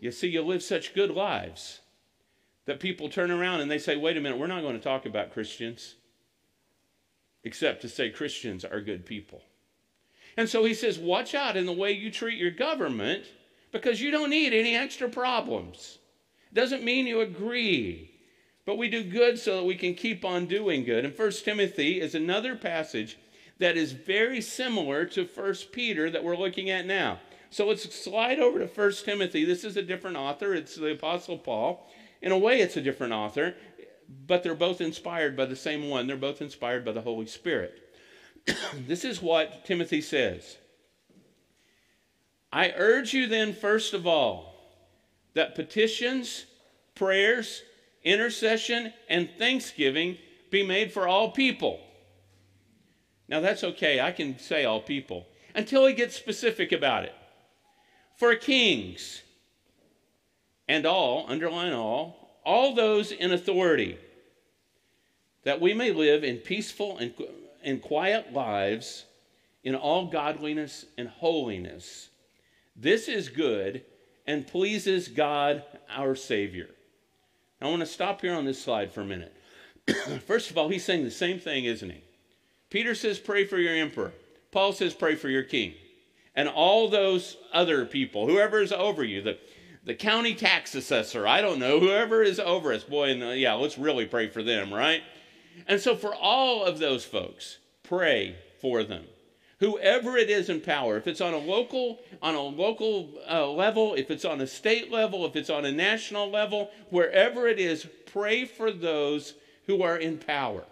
You 0.00 0.10
see, 0.10 0.28
you 0.28 0.42
live 0.42 0.64
such 0.64 0.94
good 0.94 1.12
lives 1.12 1.80
that 2.64 2.80
people 2.80 3.08
turn 3.08 3.30
around 3.30 3.60
and 3.60 3.70
they 3.70 3.78
say, 3.78 3.96
wait 3.96 4.16
a 4.16 4.20
minute, 4.20 4.38
we're 4.38 4.48
not 4.48 4.62
going 4.62 4.76
to 4.76 4.82
talk 4.82 5.06
about 5.06 5.32
Christians 5.32 5.94
except 7.44 7.82
to 7.82 7.88
say 7.88 8.10
Christians 8.10 8.64
are 8.64 8.80
good 8.80 9.06
people. 9.06 9.42
And 10.36 10.48
so 10.48 10.64
he 10.64 10.74
says, 10.74 10.98
watch 10.98 11.34
out 11.34 11.56
in 11.56 11.66
the 11.66 11.72
way 11.72 11.92
you 11.92 12.10
treat 12.10 12.38
your 12.38 12.50
government 12.50 13.24
because 13.70 14.00
you 14.00 14.10
don't 14.10 14.30
need 14.30 14.52
any 14.52 14.74
extra 14.74 15.08
problems. 15.08 15.98
Doesn't 16.52 16.84
mean 16.84 17.06
you 17.06 17.20
agree, 17.20 18.10
but 18.66 18.78
we 18.78 18.88
do 18.88 19.02
good 19.02 19.38
so 19.38 19.56
that 19.56 19.64
we 19.64 19.74
can 19.74 19.94
keep 19.94 20.24
on 20.24 20.46
doing 20.46 20.84
good. 20.84 21.04
And 21.04 21.14
First 21.14 21.44
Timothy 21.44 22.00
is 22.00 22.14
another 22.14 22.56
passage 22.56 23.18
that 23.58 23.76
is 23.76 23.92
very 23.92 24.40
similar 24.40 25.04
to 25.06 25.24
First 25.24 25.72
Peter 25.72 26.10
that 26.10 26.24
we're 26.24 26.36
looking 26.36 26.70
at 26.70 26.86
now. 26.86 27.20
So 27.50 27.66
let's 27.66 27.94
slide 27.94 28.38
over 28.38 28.58
to 28.58 28.68
First 28.68 29.04
Timothy. 29.04 29.44
This 29.44 29.64
is 29.64 29.76
a 29.76 29.82
different 29.82 30.16
author, 30.16 30.54
it's 30.54 30.76
the 30.76 30.92
Apostle 30.92 31.38
Paul. 31.38 31.88
In 32.20 32.32
a 32.32 32.38
way, 32.38 32.60
it's 32.60 32.76
a 32.76 32.82
different 32.82 33.12
author 33.12 33.54
but 34.26 34.42
they're 34.42 34.54
both 34.54 34.80
inspired 34.80 35.36
by 35.36 35.46
the 35.46 35.56
same 35.56 35.88
one. 35.88 36.06
They're 36.06 36.16
both 36.16 36.42
inspired 36.42 36.84
by 36.84 36.92
the 36.92 37.00
Holy 37.00 37.26
Spirit. 37.26 37.78
this 38.86 39.04
is 39.04 39.22
what 39.22 39.64
Timothy 39.64 40.00
says 40.00 40.58
I 42.52 42.72
urge 42.76 43.14
you 43.14 43.26
then, 43.26 43.54
first 43.54 43.94
of 43.94 44.06
all, 44.06 44.51
that 45.34 45.54
petitions, 45.54 46.46
prayers, 46.94 47.62
intercession, 48.04 48.92
and 49.08 49.28
thanksgiving 49.38 50.18
be 50.50 50.62
made 50.62 50.92
for 50.92 51.08
all 51.08 51.30
people. 51.30 51.80
Now 53.28 53.40
that's 53.40 53.64
okay, 53.64 54.00
I 54.00 54.12
can 54.12 54.38
say 54.38 54.64
all 54.64 54.80
people, 54.80 55.26
until 55.54 55.86
he 55.86 55.94
gets 55.94 56.16
specific 56.16 56.72
about 56.72 57.04
it. 57.04 57.14
For 58.16 58.34
kings, 58.34 59.22
and 60.68 60.86
all, 60.86 61.26
underline 61.28 61.72
all, 61.72 62.40
all 62.44 62.74
those 62.74 63.12
in 63.12 63.32
authority, 63.32 63.98
that 65.44 65.60
we 65.60 65.74
may 65.74 65.92
live 65.92 66.24
in 66.24 66.38
peaceful 66.38 66.98
and, 66.98 67.12
and 67.62 67.82
quiet 67.82 68.32
lives 68.32 69.04
in 69.64 69.74
all 69.74 70.06
godliness 70.06 70.86
and 70.96 71.08
holiness. 71.08 72.08
This 72.76 73.08
is 73.08 73.28
good 73.28 73.84
and 74.26 74.46
pleases 74.46 75.08
God 75.08 75.64
our 75.90 76.14
Savior. 76.14 76.68
I 77.60 77.66
want 77.66 77.80
to 77.80 77.86
stop 77.86 78.20
here 78.20 78.34
on 78.34 78.44
this 78.44 78.60
slide 78.60 78.92
for 78.92 79.02
a 79.02 79.06
minute. 79.06 79.34
First 80.26 80.50
of 80.50 80.58
all, 80.58 80.68
he's 80.68 80.84
saying 80.84 81.04
the 81.04 81.10
same 81.10 81.38
thing, 81.38 81.64
isn't 81.64 81.90
he? 81.90 82.02
Peter 82.70 82.94
says, 82.94 83.18
Pray 83.18 83.44
for 83.44 83.58
your 83.58 83.74
emperor. 83.74 84.12
Paul 84.50 84.72
says, 84.72 84.94
Pray 84.94 85.14
for 85.14 85.28
your 85.28 85.42
king. 85.42 85.74
And 86.34 86.48
all 86.48 86.88
those 86.88 87.36
other 87.52 87.84
people, 87.84 88.26
whoever 88.26 88.60
is 88.60 88.72
over 88.72 89.04
you, 89.04 89.20
the, 89.22 89.38
the 89.84 89.94
county 89.94 90.34
tax 90.34 90.74
assessor, 90.74 91.26
I 91.26 91.42
don't 91.42 91.58
know, 91.58 91.78
whoever 91.78 92.22
is 92.22 92.40
over 92.40 92.72
us, 92.72 92.84
boy, 92.84 93.10
and 93.10 93.22
uh, 93.22 93.28
yeah, 93.30 93.52
let's 93.54 93.76
really 93.76 94.06
pray 94.06 94.28
for 94.28 94.42
them, 94.42 94.72
right? 94.72 95.02
And 95.68 95.80
so 95.80 95.94
for 95.94 96.14
all 96.14 96.64
of 96.64 96.78
those 96.78 97.04
folks, 97.04 97.58
pray 97.82 98.36
for 98.60 98.82
them. 98.82 99.04
Whoever 99.62 100.16
it 100.16 100.28
is 100.28 100.48
in 100.48 100.60
power, 100.60 100.96
if 100.96 101.06
it's 101.06 101.20
on 101.20 101.34
a 101.34 101.38
local 101.38 102.00
on 102.20 102.34
a 102.34 102.42
local 102.42 103.10
uh, 103.30 103.48
level, 103.48 103.94
if 103.94 104.10
it's 104.10 104.24
on 104.24 104.40
a 104.40 104.46
state 104.46 104.90
level, 104.90 105.24
if 105.24 105.36
it's 105.36 105.50
on 105.50 105.64
a 105.64 105.70
national 105.70 106.28
level, 106.28 106.72
wherever 106.90 107.46
it 107.46 107.60
is, 107.60 107.86
pray 108.06 108.44
for 108.44 108.72
those 108.72 109.34
who 109.68 109.84
are 109.84 109.96
in 109.96 110.18
power. 110.18 110.64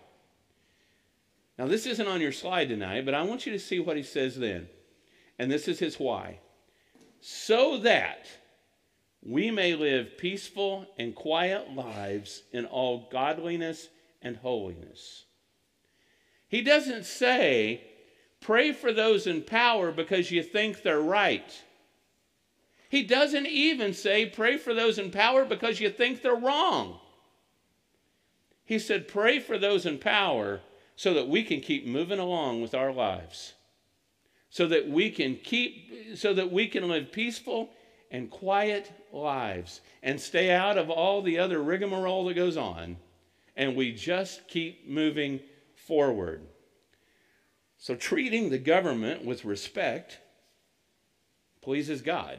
Now, 1.56 1.68
this 1.68 1.86
isn't 1.86 2.08
on 2.08 2.20
your 2.20 2.32
slide 2.32 2.68
tonight, 2.68 3.04
but 3.04 3.14
I 3.14 3.22
want 3.22 3.46
you 3.46 3.52
to 3.52 3.60
see 3.60 3.78
what 3.78 3.96
he 3.96 4.02
says 4.02 4.36
then. 4.36 4.68
And 5.38 5.48
this 5.48 5.68
is 5.68 5.78
his 5.78 6.00
why. 6.00 6.40
So 7.20 7.78
that 7.78 8.26
we 9.22 9.52
may 9.52 9.76
live 9.76 10.18
peaceful 10.18 10.84
and 10.98 11.14
quiet 11.14 11.72
lives 11.72 12.42
in 12.52 12.66
all 12.66 13.08
godliness 13.12 13.86
and 14.20 14.38
holiness. 14.38 15.26
He 16.48 16.60
doesn't 16.62 17.04
say, 17.04 17.84
pray 18.40 18.72
for 18.72 18.92
those 18.92 19.26
in 19.26 19.42
power 19.42 19.92
because 19.92 20.30
you 20.30 20.42
think 20.42 20.82
they're 20.82 21.00
right. 21.00 21.62
He 22.88 23.04
doesn't 23.04 23.46
even 23.46 23.94
say, 23.94 24.26
pray 24.26 24.56
for 24.56 24.74
those 24.74 24.98
in 24.98 25.10
power 25.10 25.44
because 25.44 25.80
you 25.80 25.90
think 25.90 26.22
they're 26.22 26.34
wrong. 26.34 26.98
He 28.64 28.78
said, 28.78 29.08
pray 29.08 29.38
for 29.38 29.58
those 29.58 29.86
in 29.86 29.98
power 29.98 30.60
so 30.96 31.14
that 31.14 31.28
we 31.28 31.44
can 31.44 31.60
keep 31.60 31.86
moving 31.86 32.18
along 32.18 32.62
with 32.62 32.74
our 32.74 32.92
lives. 32.92 33.54
So 34.50 34.66
that 34.66 34.88
we 34.88 35.10
can 35.10 35.36
keep, 35.36 36.16
so 36.16 36.34
that 36.34 36.50
we 36.50 36.66
can 36.66 36.88
live 36.88 37.12
peaceful 37.12 37.70
and 38.10 38.28
quiet 38.28 38.90
lives 39.12 39.80
and 40.02 40.20
stay 40.20 40.50
out 40.50 40.76
of 40.76 40.90
all 40.90 41.22
the 41.22 41.38
other 41.38 41.62
rigmarole 41.62 42.24
that 42.24 42.34
goes 42.34 42.56
on, 42.56 42.96
and 43.56 43.76
we 43.76 43.92
just 43.92 44.48
keep 44.48 44.88
moving 44.88 45.40
forward. 45.74 46.42
So, 47.80 47.94
treating 47.94 48.50
the 48.50 48.58
government 48.58 49.24
with 49.24 49.46
respect, 49.46 50.18
pleases 51.62 52.02
God. 52.02 52.38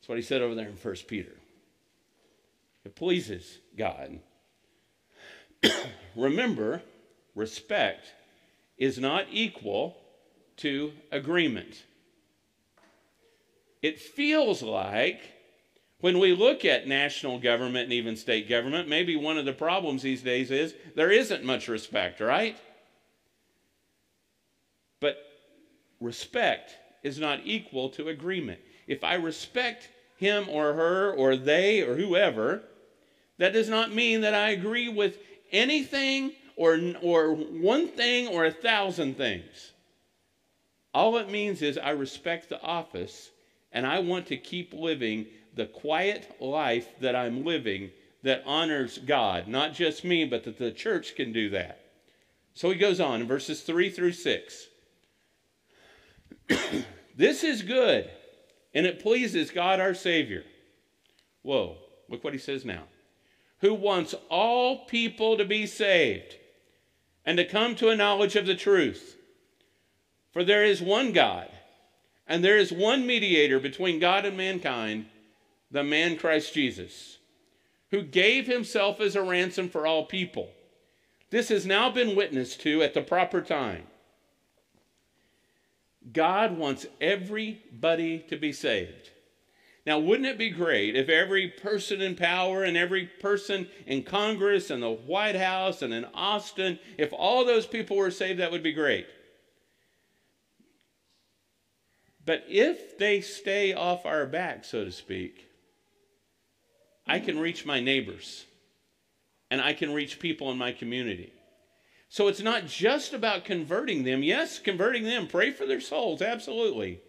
That's 0.00 0.08
what 0.08 0.16
he 0.16 0.22
said 0.22 0.40
over 0.40 0.54
there 0.54 0.68
in 0.68 0.76
1 0.76 0.94
Peter. 1.06 1.36
It 2.86 2.96
pleases 2.96 3.58
God. 3.76 4.18
Remember, 6.16 6.80
respect 7.34 8.06
is 8.78 8.98
not 8.98 9.26
equal 9.30 9.98
to 10.56 10.92
agreement. 11.10 11.84
It 13.82 14.00
feels 14.00 14.62
like 14.62 15.20
when 16.00 16.18
we 16.18 16.32
look 16.34 16.64
at 16.64 16.88
national 16.88 17.38
government 17.40 17.84
and 17.84 17.92
even 17.92 18.16
state 18.16 18.48
government, 18.48 18.88
maybe 18.88 19.16
one 19.16 19.36
of 19.36 19.44
the 19.44 19.52
problems 19.52 20.00
these 20.00 20.22
days 20.22 20.50
is 20.50 20.74
there 20.96 21.10
isn't 21.10 21.44
much 21.44 21.68
respect, 21.68 22.18
right? 22.20 22.56
But 25.02 25.18
respect 26.00 26.76
is 27.02 27.18
not 27.18 27.40
equal 27.44 27.90
to 27.90 28.08
agreement. 28.08 28.60
If 28.86 29.02
I 29.02 29.14
respect 29.14 29.90
him 30.16 30.48
or 30.48 30.72
her 30.74 31.12
or 31.12 31.34
they 31.36 31.82
or 31.82 31.96
whoever, 31.96 32.62
that 33.38 33.52
does 33.52 33.68
not 33.68 33.92
mean 33.92 34.20
that 34.20 34.32
I 34.32 34.50
agree 34.50 34.88
with 34.88 35.18
anything 35.50 36.32
or, 36.54 36.80
or 37.02 37.34
one 37.34 37.88
thing 37.88 38.28
or 38.28 38.46
a 38.46 38.52
thousand 38.52 39.16
things. 39.16 39.72
All 40.94 41.16
it 41.16 41.28
means 41.28 41.62
is 41.62 41.78
I 41.78 41.90
respect 41.90 42.48
the 42.48 42.62
office 42.62 43.30
and 43.72 43.84
I 43.84 43.98
want 43.98 44.26
to 44.26 44.36
keep 44.36 44.72
living 44.72 45.26
the 45.56 45.66
quiet 45.66 46.36
life 46.40 46.86
that 47.00 47.16
I'm 47.16 47.44
living 47.44 47.90
that 48.22 48.44
honors 48.46 48.98
God. 48.98 49.48
Not 49.48 49.74
just 49.74 50.04
me, 50.04 50.24
but 50.24 50.44
that 50.44 50.58
the 50.58 50.70
church 50.70 51.16
can 51.16 51.32
do 51.32 51.50
that. 51.50 51.80
So 52.54 52.70
he 52.70 52.76
goes 52.76 53.00
on 53.00 53.22
in 53.22 53.26
verses 53.26 53.62
3 53.62 53.90
through 53.90 54.12
6. 54.12 54.68
this 57.16 57.44
is 57.44 57.62
good, 57.62 58.10
and 58.74 58.86
it 58.86 59.02
pleases 59.02 59.50
God 59.50 59.80
our 59.80 59.94
Savior. 59.94 60.44
Whoa, 61.42 61.76
look 62.08 62.24
what 62.24 62.32
he 62.32 62.38
says 62.38 62.64
now. 62.64 62.84
Who 63.60 63.74
wants 63.74 64.14
all 64.28 64.86
people 64.86 65.36
to 65.36 65.44
be 65.44 65.66
saved 65.66 66.36
and 67.24 67.38
to 67.38 67.44
come 67.44 67.74
to 67.76 67.88
a 67.88 67.96
knowledge 67.96 68.36
of 68.36 68.46
the 68.46 68.54
truth. 68.54 69.16
For 70.32 70.44
there 70.44 70.64
is 70.64 70.80
one 70.80 71.12
God, 71.12 71.48
and 72.26 72.42
there 72.42 72.56
is 72.56 72.72
one 72.72 73.06
mediator 73.06 73.60
between 73.60 74.00
God 74.00 74.24
and 74.24 74.36
mankind, 74.36 75.06
the 75.70 75.84
man 75.84 76.16
Christ 76.16 76.54
Jesus, 76.54 77.18
who 77.90 78.02
gave 78.02 78.46
himself 78.46 79.00
as 79.00 79.14
a 79.14 79.22
ransom 79.22 79.68
for 79.68 79.86
all 79.86 80.06
people. 80.06 80.50
This 81.30 81.48
has 81.48 81.66
now 81.66 81.90
been 81.90 82.16
witnessed 82.16 82.60
to 82.62 82.82
at 82.82 82.94
the 82.94 83.02
proper 83.02 83.40
time. 83.40 83.84
God 86.10 86.56
wants 86.56 86.86
everybody 87.00 88.20
to 88.28 88.36
be 88.36 88.52
saved. 88.52 89.10
Now, 89.84 89.98
wouldn't 89.98 90.28
it 90.28 90.38
be 90.38 90.50
great 90.50 90.94
if 90.94 91.08
every 91.08 91.48
person 91.48 92.00
in 92.00 92.14
power 92.14 92.62
and 92.62 92.76
every 92.76 93.06
person 93.06 93.68
in 93.86 94.04
Congress 94.04 94.70
and 94.70 94.82
the 94.82 94.90
White 94.90 95.34
House 95.34 95.82
and 95.82 95.92
in 95.92 96.04
Austin, 96.14 96.78
if 96.98 97.12
all 97.12 97.44
those 97.44 97.66
people 97.66 97.96
were 97.96 98.12
saved, 98.12 98.38
that 98.38 98.52
would 98.52 98.62
be 98.62 98.72
great. 98.72 99.06
But 102.24 102.44
if 102.48 102.98
they 102.98 103.20
stay 103.20 103.72
off 103.72 104.06
our 104.06 104.26
back, 104.26 104.64
so 104.64 104.84
to 104.84 104.92
speak, 104.92 105.48
I 107.06 107.18
can 107.18 107.38
reach 107.38 107.66
my 107.66 107.80
neighbors 107.80 108.44
and 109.50 109.60
I 109.60 109.72
can 109.72 109.92
reach 109.92 110.20
people 110.20 110.52
in 110.52 110.58
my 110.58 110.70
community. 110.70 111.32
So 112.12 112.28
it's 112.28 112.42
not 112.42 112.66
just 112.66 113.14
about 113.14 113.46
converting 113.46 114.04
them. 114.04 114.22
Yes, 114.22 114.58
converting 114.58 115.04
them, 115.04 115.26
pray 115.26 115.50
for 115.50 115.64
their 115.64 115.80
souls, 115.80 116.20
absolutely. 116.20 117.00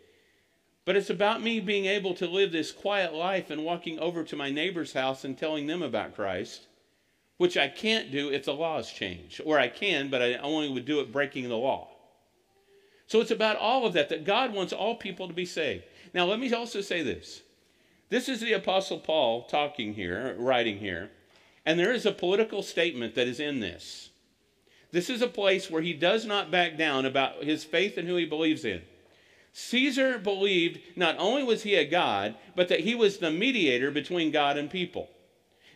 But 0.86 0.96
it's 0.96 1.10
about 1.10 1.44
me 1.44 1.60
being 1.60 1.88
able 1.88 2.14
to 2.14 2.26
live 2.26 2.54
this 2.54 2.72
quiet 2.72 3.14
life 3.14 3.50
and 3.50 3.66
walking 3.66 4.00
over 4.00 4.24
to 4.24 4.38
my 4.38 4.50
neighbor's 4.50 4.94
house 4.94 5.26
and 5.26 5.38
telling 5.38 5.68
them 5.68 5.82
about 5.82 6.16
Christ, 6.16 6.68
which 7.36 7.58
I 7.58 7.68
can't 7.68 8.14
do 8.14 8.32
if 8.32 8.46
the 8.46 8.54
laws 8.54 8.90
change. 8.94 9.42
Or 9.44 9.60
I 9.60 9.68
can, 9.68 10.10
but 10.10 10.22
I 10.22 10.36
only 10.36 10.70
would 10.70 10.86
do 10.86 11.02
it 11.02 11.12
breaking 11.12 11.50
the 11.50 11.58
law. 11.58 11.90
So 13.06 13.20
it's 13.20 13.30
about 13.30 13.58
all 13.58 13.86
of 13.86 13.92
that, 13.96 14.08
that 14.08 14.24
God 14.24 14.54
wants 14.54 14.72
all 14.72 14.96
people 14.96 15.28
to 15.28 15.34
be 15.34 15.46
saved. 15.46 15.84
Now, 16.14 16.24
let 16.24 16.40
me 16.40 16.54
also 16.54 16.80
say 16.80 17.04
this. 17.04 17.42
This 18.08 18.30
is 18.30 18.40
the 18.40 18.54
Apostle 18.54 19.00
Paul 19.00 19.44
talking 19.48 19.96
here, 19.96 20.34
writing 20.40 20.78
here, 20.78 21.12
and 21.66 21.78
there 21.78 21.92
is 21.92 22.06
a 22.06 22.14
political 22.14 22.64
statement 22.64 23.16
that 23.16 23.28
is 23.28 23.42
in 23.42 23.60
this. 23.60 24.12
This 24.94 25.10
is 25.10 25.24
a 25.24 25.28
place 25.28 25.72
where 25.72 25.82
he 25.82 25.94
does 25.94 26.24
not 26.24 26.52
back 26.52 26.78
down 26.78 27.08
about 27.08 27.44
his 27.44 27.64
faith 27.64 27.98
and 27.98 28.08
who 28.08 28.16
he 28.16 28.28
believes 28.28 28.64
in. 28.64 28.84
Caesar 29.52 30.20
believed 30.20 30.80
not 30.96 31.16
only 31.18 31.44
was 31.44 31.64
he 31.64 31.74
a 31.74 31.84
god, 31.84 32.36
but 32.56 32.70
that 32.70 32.82
he 32.82 32.94
was 32.94 33.18
the 33.18 33.32
mediator 33.32 33.90
between 33.90 34.30
God 34.30 34.56
and 34.56 34.70
people. 34.70 35.10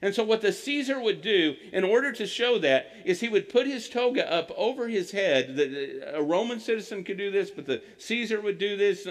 And 0.04 0.14
so, 0.14 0.24
what 0.24 0.42
the 0.42 0.54
Caesar 0.54 1.00
would 1.00 1.24
do 1.24 1.56
in 1.74 1.84
order 1.84 2.12
to 2.12 2.28
show 2.28 2.60
that 2.60 2.92
is 3.06 3.20
he 3.20 3.30
would 3.30 3.50
put 3.50 3.66
his 3.66 3.90
toga 3.90 4.32
up 4.32 4.52
over 4.56 4.88
his 4.88 5.10
head. 5.10 5.60
a 6.14 6.22
Roman 6.22 6.60
citizen 6.60 7.04
could 7.04 7.18
do 7.18 7.32
this, 7.32 7.50
but 7.50 7.66
the 7.66 7.82
Caesar 7.98 8.40
would 8.40 8.60
do 8.60 8.78
this. 8.78 9.08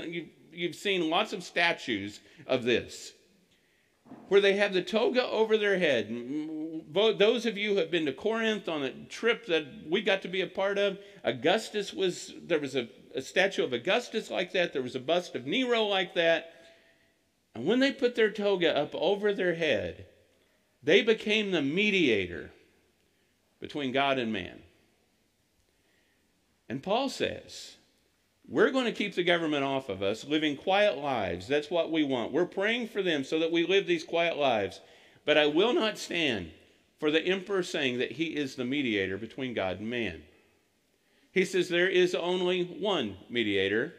You've 0.53 0.77
seen 0.77 1.11
lots 1.11 1.33
of 1.33 1.43
statues 1.43 2.21
of 2.47 2.63
this 2.63 3.13
where 4.29 4.41
they 4.41 4.57
have 4.57 4.73
the 4.73 4.83
toga 4.83 5.25
over 5.27 5.57
their 5.57 5.79
head. 5.79 6.09
Those 6.93 7.47
of 7.47 7.57
you 7.57 7.71
who 7.71 7.77
have 7.79 7.91
been 7.91 8.07
to 8.07 8.13
Corinth 8.13 8.69
on 8.69 8.83
a 8.83 8.93
trip 9.07 9.47
that 9.47 9.67
we 9.89 10.03
got 10.03 10.23
to 10.23 10.29
be 10.29 10.41
a 10.41 10.47
part 10.47 10.79
of, 10.79 10.99
Augustus 11.25 11.93
was, 11.93 12.35
there 12.43 12.59
was 12.59 12.75
a, 12.75 12.89
a 13.15 13.23
statue 13.23 13.65
of 13.65 13.73
Augustus 13.73 14.31
like 14.31 14.53
that, 14.53 14.73
there 14.73 14.83
was 14.83 14.97
a 14.97 15.01
bust 15.01 15.35
of 15.35 15.47
Nero 15.47 15.85
like 15.85 16.15
that. 16.15 16.53
And 17.55 17.65
when 17.67 17.79
they 17.79 17.93
put 17.93 18.15
their 18.15 18.31
toga 18.31 18.77
up 18.77 18.95
over 18.95 19.33
their 19.33 19.55
head, 19.55 20.07
they 20.83 21.03
became 21.03 21.51
the 21.51 21.63
mediator 21.63 22.51
between 23.61 23.93
God 23.93 24.19
and 24.19 24.33
man. 24.33 24.63
And 26.69 26.83
Paul 26.83 27.09
says, 27.09 27.76
we're 28.49 28.71
going 28.71 28.85
to 28.85 28.93
keep 28.93 29.15
the 29.15 29.25
government 29.25 29.65
off 29.65 29.89
of 29.89 30.03
us, 30.03 30.25
living 30.25 30.57
quiet 30.57 30.99
lives. 30.99 31.49
That's 31.49 31.71
what 31.71 31.91
we 31.91 32.05
want. 32.05 32.33
We're 32.33 32.47
praying 32.47 32.89
for 32.89 33.03
them 33.03 33.25
so 33.25 33.41
that 33.41 33.51
we 33.51 33.67
live 33.67 33.87
these 33.87 34.05
quiet 34.05 34.37
lives. 34.37 34.81
But 35.25 35.37
I 35.37 35.47
will 35.47 35.73
not 35.73 35.99
stand 35.99 36.51
for 36.99 37.11
the 37.11 37.23
emperor 37.23 37.63
saying 37.63 37.99
that 37.99 38.13
he 38.13 38.37
is 38.37 38.55
the 38.55 38.65
mediator 38.65 39.19
between 39.19 39.55
God 39.55 39.81
and 39.81 39.91
man. 39.91 40.23
He 41.33 41.45
says 41.45 41.69
there 41.69 41.89
is 41.89 42.15
only 42.15 42.65
one 42.65 43.17
mediator, 43.29 43.93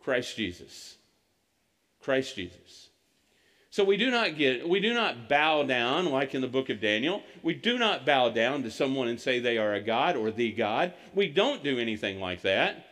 Christ 0.00 0.36
Jesus. 0.36 0.96
Christ 2.00 2.34
Jesus. 2.34 2.88
So 3.70 3.84
we 3.84 3.98
do 3.98 4.10
not 4.10 4.38
get 4.38 4.66
we 4.66 4.80
do 4.80 4.94
not 4.94 5.28
bow 5.28 5.62
down 5.64 6.06
like 6.06 6.34
in 6.34 6.40
the 6.40 6.48
book 6.48 6.70
of 6.70 6.80
Daniel. 6.80 7.22
We 7.42 7.52
do 7.52 7.76
not 7.76 8.06
bow 8.06 8.30
down 8.30 8.62
to 8.62 8.70
someone 8.70 9.08
and 9.08 9.20
say 9.20 9.38
they 9.38 9.58
are 9.58 9.74
a 9.74 9.82
god 9.82 10.16
or 10.16 10.30
the 10.30 10.50
god. 10.52 10.94
We 11.14 11.28
don't 11.28 11.62
do 11.62 11.78
anything 11.78 12.18
like 12.18 12.40
that. 12.42 12.85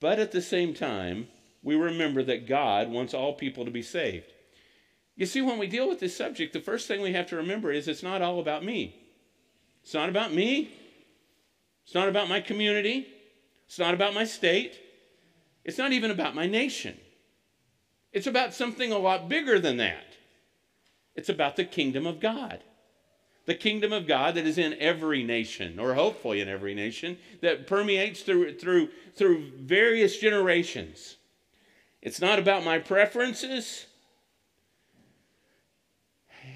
But 0.00 0.18
at 0.18 0.32
the 0.32 0.42
same 0.42 0.74
time, 0.74 1.28
we 1.62 1.74
remember 1.74 2.22
that 2.22 2.46
God 2.46 2.90
wants 2.90 3.14
all 3.14 3.32
people 3.34 3.64
to 3.64 3.70
be 3.70 3.82
saved. 3.82 4.32
You 5.16 5.26
see, 5.26 5.42
when 5.42 5.58
we 5.58 5.66
deal 5.66 5.88
with 5.88 5.98
this 5.98 6.16
subject, 6.16 6.52
the 6.52 6.60
first 6.60 6.86
thing 6.86 7.00
we 7.00 7.12
have 7.12 7.26
to 7.28 7.36
remember 7.36 7.72
is 7.72 7.88
it's 7.88 8.02
not 8.02 8.22
all 8.22 8.38
about 8.38 8.64
me. 8.64 8.94
It's 9.82 9.94
not 9.94 10.08
about 10.08 10.32
me. 10.32 10.70
It's 11.84 11.94
not 11.94 12.08
about 12.08 12.28
my 12.28 12.40
community. 12.40 13.08
It's 13.66 13.78
not 13.78 13.94
about 13.94 14.14
my 14.14 14.24
state. 14.24 14.78
It's 15.64 15.78
not 15.78 15.92
even 15.92 16.10
about 16.10 16.34
my 16.34 16.46
nation. 16.46 16.96
It's 18.12 18.26
about 18.26 18.54
something 18.54 18.92
a 18.92 18.98
lot 18.98 19.28
bigger 19.28 19.58
than 19.58 19.78
that. 19.78 20.04
It's 21.16 21.28
about 21.28 21.56
the 21.56 21.64
kingdom 21.64 22.06
of 22.06 22.20
God 22.20 22.62
the 23.48 23.54
kingdom 23.54 23.94
of 23.94 24.06
God 24.06 24.34
that 24.34 24.46
is 24.46 24.58
in 24.58 24.74
every 24.74 25.24
nation, 25.24 25.80
or 25.80 25.94
hopefully 25.94 26.42
in 26.42 26.50
every 26.50 26.74
nation, 26.74 27.16
that 27.40 27.66
permeates 27.66 28.20
through, 28.20 28.58
through, 28.58 28.90
through 29.14 29.50
various 29.56 30.18
generations. 30.18 31.16
It's 32.02 32.20
not 32.20 32.38
about 32.38 32.62
my 32.62 32.78
preferences. 32.78 33.86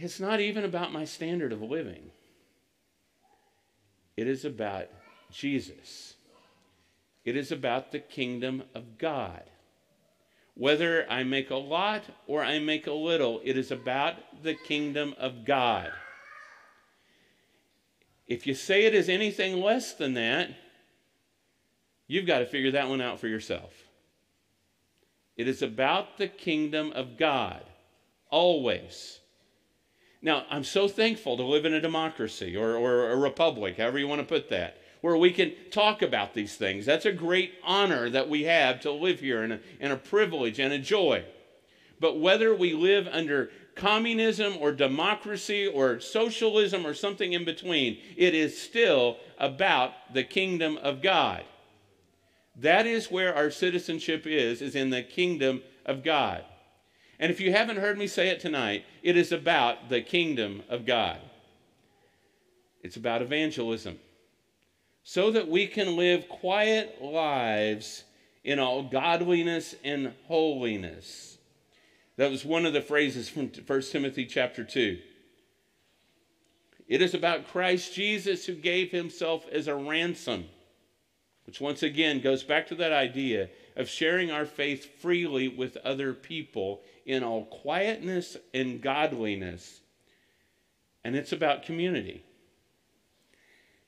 It's 0.02 0.20
not 0.20 0.40
even 0.40 0.64
about 0.64 0.92
my 0.92 1.06
standard 1.06 1.50
of 1.50 1.62
living. 1.62 2.10
It 4.18 4.28
is 4.28 4.44
about 4.44 4.88
Jesus. 5.30 6.16
It 7.24 7.38
is 7.38 7.50
about 7.50 7.90
the 7.90 8.00
kingdom 8.00 8.64
of 8.74 8.98
God. 8.98 9.44
Whether 10.52 11.10
I 11.10 11.24
make 11.24 11.48
a 11.48 11.56
lot 11.56 12.02
or 12.26 12.44
I 12.44 12.58
make 12.58 12.86
a 12.86 12.92
little, 12.92 13.40
it 13.42 13.56
is 13.56 13.70
about 13.70 14.42
the 14.42 14.52
kingdom 14.52 15.14
of 15.16 15.46
God. 15.46 15.90
If 18.32 18.46
you 18.46 18.54
say 18.54 18.86
it 18.86 18.94
is 18.94 19.10
anything 19.10 19.60
less 19.60 19.92
than 19.92 20.14
that, 20.14 20.48
you've 22.06 22.26
got 22.26 22.38
to 22.38 22.46
figure 22.46 22.70
that 22.70 22.88
one 22.88 23.02
out 23.02 23.20
for 23.20 23.28
yourself. 23.28 23.74
It 25.36 25.46
is 25.46 25.60
about 25.60 26.16
the 26.16 26.28
kingdom 26.28 26.92
of 26.92 27.18
God, 27.18 27.62
always. 28.30 29.20
Now, 30.22 30.46
I'm 30.48 30.64
so 30.64 30.88
thankful 30.88 31.36
to 31.36 31.42
live 31.42 31.66
in 31.66 31.74
a 31.74 31.80
democracy 31.80 32.56
or, 32.56 32.74
or 32.74 33.10
a 33.10 33.16
republic, 33.16 33.76
however 33.76 33.98
you 33.98 34.08
want 34.08 34.22
to 34.22 34.26
put 34.26 34.48
that, 34.48 34.78
where 35.02 35.18
we 35.18 35.30
can 35.30 35.52
talk 35.70 36.00
about 36.00 36.32
these 36.32 36.56
things. 36.56 36.86
That's 36.86 37.04
a 37.04 37.12
great 37.12 37.52
honor 37.62 38.08
that 38.08 38.30
we 38.30 38.44
have 38.44 38.80
to 38.80 38.92
live 38.92 39.20
here 39.20 39.42
and 39.42 39.52
a, 39.52 39.60
and 39.78 39.92
a 39.92 39.96
privilege 39.96 40.58
and 40.58 40.72
a 40.72 40.78
joy. 40.78 41.22
But 42.00 42.18
whether 42.18 42.54
we 42.54 42.72
live 42.72 43.06
under 43.12 43.50
communism 43.74 44.54
or 44.60 44.72
democracy 44.72 45.66
or 45.66 46.00
socialism 46.00 46.86
or 46.86 46.94
something 46.94 47.32
in 47.32 47.44
between, 47.44 47.98
it 48.16 48.34
is 48.34 48.60
still 48.60 49.16
about 49.38 49.92
the 50.12 50.24
kingdom 50.24 50.78
of 50.78 51.02
God. 51.02 51.44
That 52.56 52.86
is 52.86 53.10
where 53.10 53.34
our 53.34 53.50
citizenship 53.50 54.26
is, 54.26 54.60
is 54.60 54.74
in 54.74 54.90
the 54.90 55.02
kingdom 55.02 55.62
of 55.86 56.04
God. 56.04 56.44
And 57.18 57.30
if 57.30 57.40
you 57.40 57.52
haven't 57.52 57.76
heard 57.76 57.96
me 57.96 58.06
say 58.06 58.28
it 58.28 58.40
tonight, 58.40 58.84
it 59.02 59.16
is 59.16 59.32
about 59.32 59.88
the 59.88 60.00
kingdom 60.00 60.62
of 60.68 60.84
God. 60.84 61.18
It's 62.82 62.96
about 62.96 63.22
evangelism. 63.22 63.98
So 65.04 65.30
that 65.30 65.48
we 65.48 65.66
can 65.66 65.96
live 65.96 66.28
quiet 66.28 67.00
lives 67.00 68.04
in 68.44 68.58
all 68.58 68.82
godliness 68.82 69.74
and 69.84 70.12
holiness. 70.26 71.31
That 72.22 72.30
was 72.30 72.44
one 72.44 72.66
of 72.66 72.72
the 72.72 72.80
phrases 72.80 73.28
from 73.28 73.48
1 73.48 73.82
Timothy 73.82 74.26
chapter 74.26 74.62
2. 74.62 74.96
It 76.86 77.02
is 77.02 77.14
about 77.14 77.48
Christ 77.48 77.94
Jesus 77.94 78.46
who 78.46 78.54
gave 78.54 78.92
himself 78.92 79.44
as 79.50 79.66
a 79.66 79.74
ransom, 79.74 80.44
which 81.46 81.60
once 81.60 81.82
again 81.82 82.20
goes 82.20 82.44
back 82.44 82.68
to 82.68 82.76
that 82.76 82.92
idea 82.92 83.48
of 83.74 83.88
sharing 83.88 84.30
our 84.30 84.46
faith 84.46 85.00
freely 85.00 85.48
with 85.48 85.76
other 85.78 86.14
people 86.14 86.82
in 87.06 87.24
all 87.24 87.46
quietness 87.46 88.36
and 88.54 88.80
godliness. 88.80 89.80
And 91.02 91.16
it's 91.16 91.32
about 91.32 91.64
community. 91.64 92.22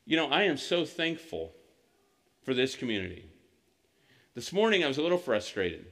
You 0.07 0.17
know, 0.17 0.27
I 0.27 0.43
am 0.43 0.57
so 0.57 0.85
thankful 0.85 1.53
for 2.43 2.53
this 2.53 2.75
community. 2.75 3.27
This 4.35 4.53
morning 4.53 4.83
I 4.83 4.89
was 4.89 4.99
a 4.99 5.03
little 5.03 5.19
frustrated. 5.19 5.87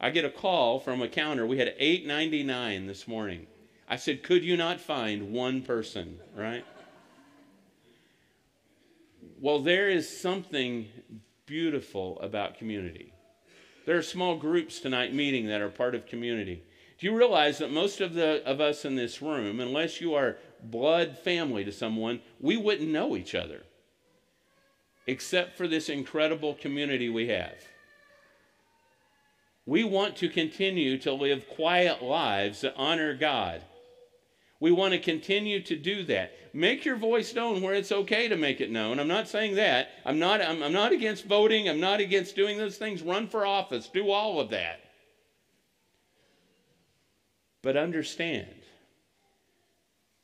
I 0.00 0.10
get 0.10 0.24
a 0.24 0.30
call 0.30 0.80
from 0.80 1.02
a 1.02 1.08
counter. 1.08 1.46
We 1.46 1.58
had 1.58 1.74
899 1.78 2.86
this 2.86 3.06
morning. 3.06 3.46
I 3.86 3.96
said, 3.96 4.22
"Could 4.22 4.44
you 4.44 4.56
not 4.56 4.80
find 4.80 5.32
one 5.32 5.62
person?" 5.62 6.20
Right? 6.34 6.64
Well, 9.38 9.58
there 9.58 9.90
is 9.90 10.08
something 10.08 10.88
beautiful 11.44 12.18
about 12.20 12.56
community. 12.56 13.12
There 13.84 13.96
are 13.96 14.02
small 14.02 14.36
groups 14.36 14.80
tonight 14.80 15.12
meeting 15.12 15.46
that 15.48 15.60
are 15.60 15.68
part 15.68 15.94
of 15.94 16.06
community. 16.06 16.62
Do 16.98 17.06
you 17.06 17.16
realize 17.16 17.58
that 17.58 17.70
most 17.70 18.00
of 18.00 18.14
the 18.14 18.42
of 18.44 18.60
us 18.60 18.84
in 18.84 18.94
this 18.94 19.20
room, 19.20 19.60
unless 19.60 20.00
you 20.00 20.14
are 20.14 20.38
blood 20.62 21.18
family 21.18 21.64
to 21.64 21.72
someone, 21.72 22.20
we 22.38 22.56
wouldn't 22.56 22.90
know 22.90 23.16
each 23.16 23.34
other. 23.34 23.64
Except 25.06 25.56
for 25.56 25.66
this 25.66 25.88
incredible 25.88 26.54
community 26.54 27.08
we 27.08 27.28
have. 27.28 27.69
We 29.70 29.84
want 29.84 30.16
to 30.16 30.28
continue 30.28 30.98
to 30.98 31.12
live 31.12 31.48
quiet 31.48 32.02
lives 32.02 32.62
that 32.62 32.74
honor 32.76 33.14
God. 33.14 33.62
We 34.58 34.72
want 34.72 34.94
to 34.94 34.98
continue 34.98 35.62
to 35.62 35.76
do 35.76 36.02
that. 36.06 36.32
Make 36.52 36.84
your 36.84 36.96
voice 36.96 37.32
known 37.36 37.62
where 37.62 37.74
it's 37.74 37.92
okay 37.92 38.26
to 38.26 38.36
make 38.36 38.60
it 38.60 38.72
known. 38.72 38.98
I'm 38.98 39.06
not 39.06 39.28
saying 39.28 39.54
that. 39.54 39.90
I'm 40.04 40.18
not, 40.18 40.42
I'm, 40.42 40.60
I'm 40.64 40.72
not 40.72 40.90
against 40.90 41.24
voting. 41.24 41.68
I'm 41.68 41.78
not 41.78 42.00
against 42.00 42.34
doing 42.34 42.58
those 42.58 42.78
things. 42.78 43.00
Run 43.00 43.28
for 43.28 43.46
office. 43.46 43.86
Do 43.86 44.10
all 44.10 44.40
of 44.40 44.50
that. 44.50 44.80
But 47.62 47.76
understand 47.76 48.64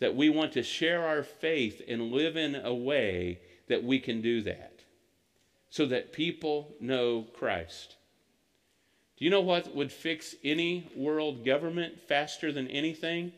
that 0.01 0.17
we 0.17 0.29
want 0.29 0.55
to 0.55 0.65
share 0.65 1.07
our 1.07 1.23
faith 1.23 1.81
and 1.87 2.11
live 2.11 2.37
in 2.37 2.57
a 2.57 2.75
way 2.75 3.39
that 3.69 3.85
we 3.85 4.01
can 4.01 4.21
do 4.21 4.43
that 4.43 4.81
so 5.71 5.87
that 5.87 6.13
people 6.13 6.75
know 6.81 7.29
Christ. 7.33 7.96
Do 9.17 9.25
you 9.25 9.31
know 9.31 9.41
what 9.41 9.75
would 9.75 9.91
fix 9.91 10.35
any 10.45 10.91
world 10.95 11.45
government 11.45 12.01
faster 12.07 12.53
than 12.53 12.69
anything? 12.69 13.33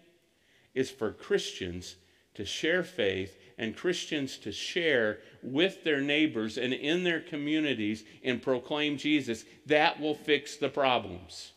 Is 0.74 0.90
for 0.90 1.12
Christians 1.12 1.96
to 2.34 2.44
share 2.44 2.82
faith 2.82 3.36
and 3.58 3.76
Christians 3.76 4.38
to 4.38 4.52
share 4.52 5.18
with 5.42 5.82
their 5.84 6.00
neighbors 6.00 6.56
and 6.56 6.72
in 6.72 7.04
their 7.04 7.20
communities 7.20 8.04
and 8.22 8.42
proclaim 8.42 8.96
Jesus. 8.96 9.44
That 9.66 10.00
will 10.00 10.14
fix 10.14 10.56
the 10.56 10.68
problems. 10.68 11.52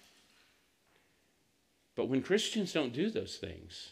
But 1.95 2.05
when 2.05 2.23
Christians 2.23 2.73
don't 2.73 2.93
do 2.93 3.09
those 3.09 3.37
things 3.37 3.91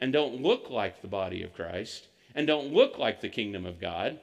and 0.00 0.12
don't 0.12 0.40
look 0.40 0.70
like 0.70 1.02
the 1.02 1.08
body 1.08 1.42
of 1.42 1.54
Christ 1.54 2.06
and 2.34 2.46
don't 2.46 2.72
look 2.72 2.98
like 2.98 3.20
the 3.20 3.28
kingdom 3.28 3.66
of 3.66 3.80
God, 3.80 4.20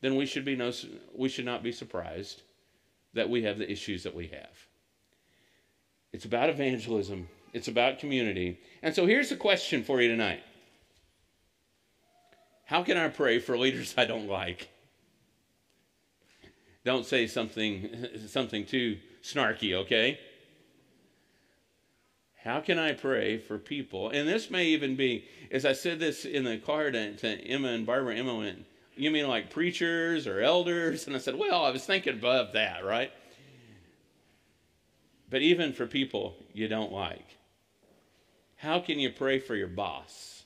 then 0.00 0.16
we 0.16 0.26
should, 0.26 0.44
be 0.44 0.56
no, 0.56 0.72
we 1.14 1.28
should 1.28 1.44
not 1.44 1.62
be 1.62 1.72
surprised 1.72 2.42
that 3.14 3.30
we 3.30 3.42
have 3.44 3.58
the 3.58 3.70
issues 3.70 4.02
that 4.02 4.14
we 4.14 4.28
have. 4.28 4.66
It's 6.12 6.24
about 6.24 6.50
evangelism, 6.50 7.28
it's 7.52 7.68
about 7.68 7.98
community. 7.98 8.60
And 8.82 8.94
so 8.94 9.06
here's 9.06 9.30
the 9.30 9.36
question 9.36 9.82
for 9.82 10.00
you 10.00 10.08
tonight 10.08 10.42
How 12.66 12.82
can 12.82 12.96
I 12.96 13.08
pray 13.08 13.38
for 13.38 13.56
leaders 13.56 13.94
I 13.96 14.04
don't 14.04 14.28
like? 14.28 14.68
Don't 16.84 17.06
say 17.06 17.26
something, 17.26 18.06
something 18.26 18.66
too 18.66 18.98
snarky, 19.22 19.74
okay? 19.74 20.20
How 22.44 22.60
can 22.60 22.78
I 22.78 22.92
pray 22.92 23.38
for 23.38 23.56
people? 23.58 24.10
And 24.10 24.28
this 24.28 24.50
may 24.50 24.66
even 24.66 24.96
be, 24.96 25.24
as 25.50 25.64
I 25.64 25.72
said 25.72 25.98
this 25.98 26.26
in 26.26 26.44
the 26.44 26.58
card 26.58 26.92
to 26.92 27.26
Emma 27.26 27.68
and 27.68 27.86
Barbara, 27.86 28.16
Emma 28.16 28.34
went, 28.34 28.66
you 28.96 29.10
mean 29.10 29.28
like 29.28 29.50
preachers 29.50 30.26
or 30.26 30.40
elders? 30.40 31.06
And 31.06 31.16
I 31.16 31.18
said, 31.18 31.36
Well, 31.36 31.64
I 31.64 31.70
was 31.70 31.84
thinking 31.84 32.14
above 32.14 32.52
that, 32.52 32.84
right? 32.84 33.12
But 35.30 35.42
even 35.42 35.72
for 35.72 35.86
people 35.86 36.36
you 36.52 36.68
don't 36.68 36.92
like, 36.92 37.26
how 38.56 38.80
can 38.80 38.98
you 38.98 39.10
pray 39.10 39.38
for 39.38 39.54
your 39.54 39.68
boss 39.68 40.44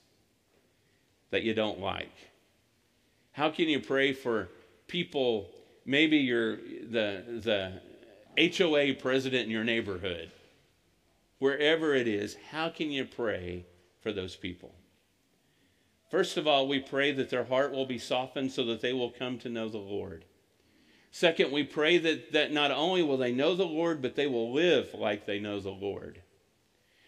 that 1.30 1.42
you 1.42 1.54
don't 1.54 1.80
like? 1.80 2.14
How 3.32 3.50
can 3.50 3.68
you 3.68 3.80
pray 3.80 4.12
for 4.12 4.48
people, 4.86 5.50
maybe 5.84 6.16
you're 6.16 6.56
the, 6.56 7.22
the 8.36 8.52
HOA 8.56 8.94
president 8.94 9.44
in 9.44 9.50
your 9.50 9.64
neighborhood, 9.64 10.30
wherever 11.38 11.94
it 11.94 12.08
is, 12.08 12.36
how 12.50 12.68
can 12.68 12.90
you 12.90 13.04
pray 13.04 13.64
for 14.00 14.12
those 14.12 14.34
people? 14.36 14.74
First 16.10 16.36
of 16.36 16.46
all, 16.46 16.66
we 16.66 16.80
pray 16.80 17.12
that 17.12 17.30
their 17.30 17.44
heart 17.44 17.72
will 17.72 17.86
be 17.86 17.98
softened 17.98 18.50
so 18.52 18.64
that 18.64 18.80
they 18.80 18.92
will 18.92 19.10
come 19.10 19.38
to 19.40 19.48
know 19.48 19.68
the 19.68 19.78
Lord. 19.78 20.24
Second, 21.10 21.52
we 21.52 21.64
pray 21.64 21.98
that, 21.98 22.32
that 22.32 22.52
not 22.52 22.70
only 22.70 23.02
will 23.02 23.16
they 23.16 23.32
know 23.32 23.54
the 23.54 23.66
Lord, 23.66 24.00
but 24.00 24.14
they 24.14 24.26
will 24.26 24.52
live 24.52 24.94
like 24.94 25.26
they 25.26 25.38
know 25.38 25.60
the 25.60 25.70
Lord. 25.70 26.22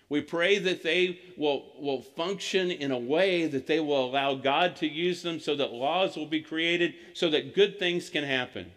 We 0.09 0.21
pray 0.21 0.59
that 0.59 0.83
they 0.83 1.21
will, 1.37 1.67
will 1.79 2.03
function 2.03 2.71
in 2.71 2.91
a 2.91 2.99
way 2.99 3.47
that 3.47 3.67
they 3.67 3.79
will 3.79 4.05
allow 4.05 4.35
God 4.35 4.75
to 4.77 4.89
use 4.89 5.23
them 5.23 5.39
so 5.39 5.55
that 5.55 5.73
laws 5.73 6.17
will 6.17 6.27
be 6.27 6.41
created 6.41 6.95
so 7.15 7.31
that 7.31 7.55
good 7.55 7.79
things 7.79 8.11
can 8.11 8.25
happen. 8.25 8.73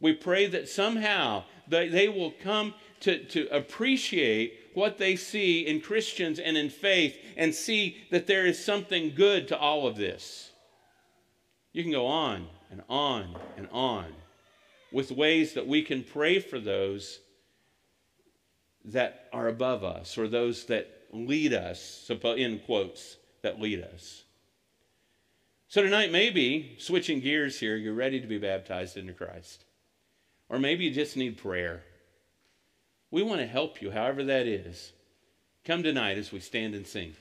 We 0.00 0.14
pray 0.14 0.46
that 0.46 0.68
somehow 0.68 1.44
they, 1.68 1.88
they 1.88 2.08
will 2.08 2.32
come 2.42 2.74
to, 3.00 3.24
to 3.26 3.46
appreciate 3.54 4.67
what 4.78 4.96
they 4.96 5.16
see 5.16 5.66
in 5.66 5.80
Christians 5.80 6.38
and 6.38 6.56
in 6.56 6.70
faith 6.70 7.18
and 7.36 7.52
see 7.52 7.96
that 8.10 8.28
there 8.28 8.46
is 8.46 8.64
something 8.64 9.12
good 9.14 9.48
to 9.48 9.58
all 9.58 9.86
of 9.86 9.96
this. 9.96 10.52
You 11.72 11.82
can 11.82 11.92
go 11.92 12.06
on 12.06 12.46
and 12.70 12.82
on 12.88 13.36
and 13.56 13.68
on 13.72 14.06
with 14.92 15.10
ways 15.10 15.54
that 15.54 15.66
we 15.66 15.82
can 15.82 16.04
pray 16.04 16.38
for 16.38 16.60
those 16.60 17.18
that 18.84 19.28
are 19.32 19.48
above 19.48 19.82
us 19.82 20.16
or 20.16 20.28
those 20.28 20.64
that 20.66 20.88
lead 21.12 21.52
us, 21.52 22.08
in 22.08 22.60
quotes, 22.60 23.16
that 23.42 23.60
lead 23.60 23.82
us. 23.82 24.22
So 25.66 25.82
tonight, 25.82 26.12
maybe 26.12 26.76
switching 26.78 27.20
gears 27.20 27.58
here, 27.58 27.76
you're 27.76 27.94
ready 27.94 28.20
to 28.20 28.26
be 28.26 28.38
baptized 28.38 28.96
into 28.96 29.12
Christ. 29.12 29.64
Or 30.48 30.58
maybe 30.58 30.84
you 30.84 30.90
just 30.92 31.16
need 31.16 31.36
prayer. 31.36 31.82
We 33.10 33.22
want 33.22 33.40
to 33.40 33.46
help 33.46 33.80
you, 33.80 33.90
however 33.90 34.24
that 34.24 34.46
is. 34.46 34.92
Come 35.64 35.82
tonight 35.82 36.18
as 36.18 36.32
we 36.32 36.40
stand 36.40 36.74
and 36.74 36.86
sing. 36.86 37.16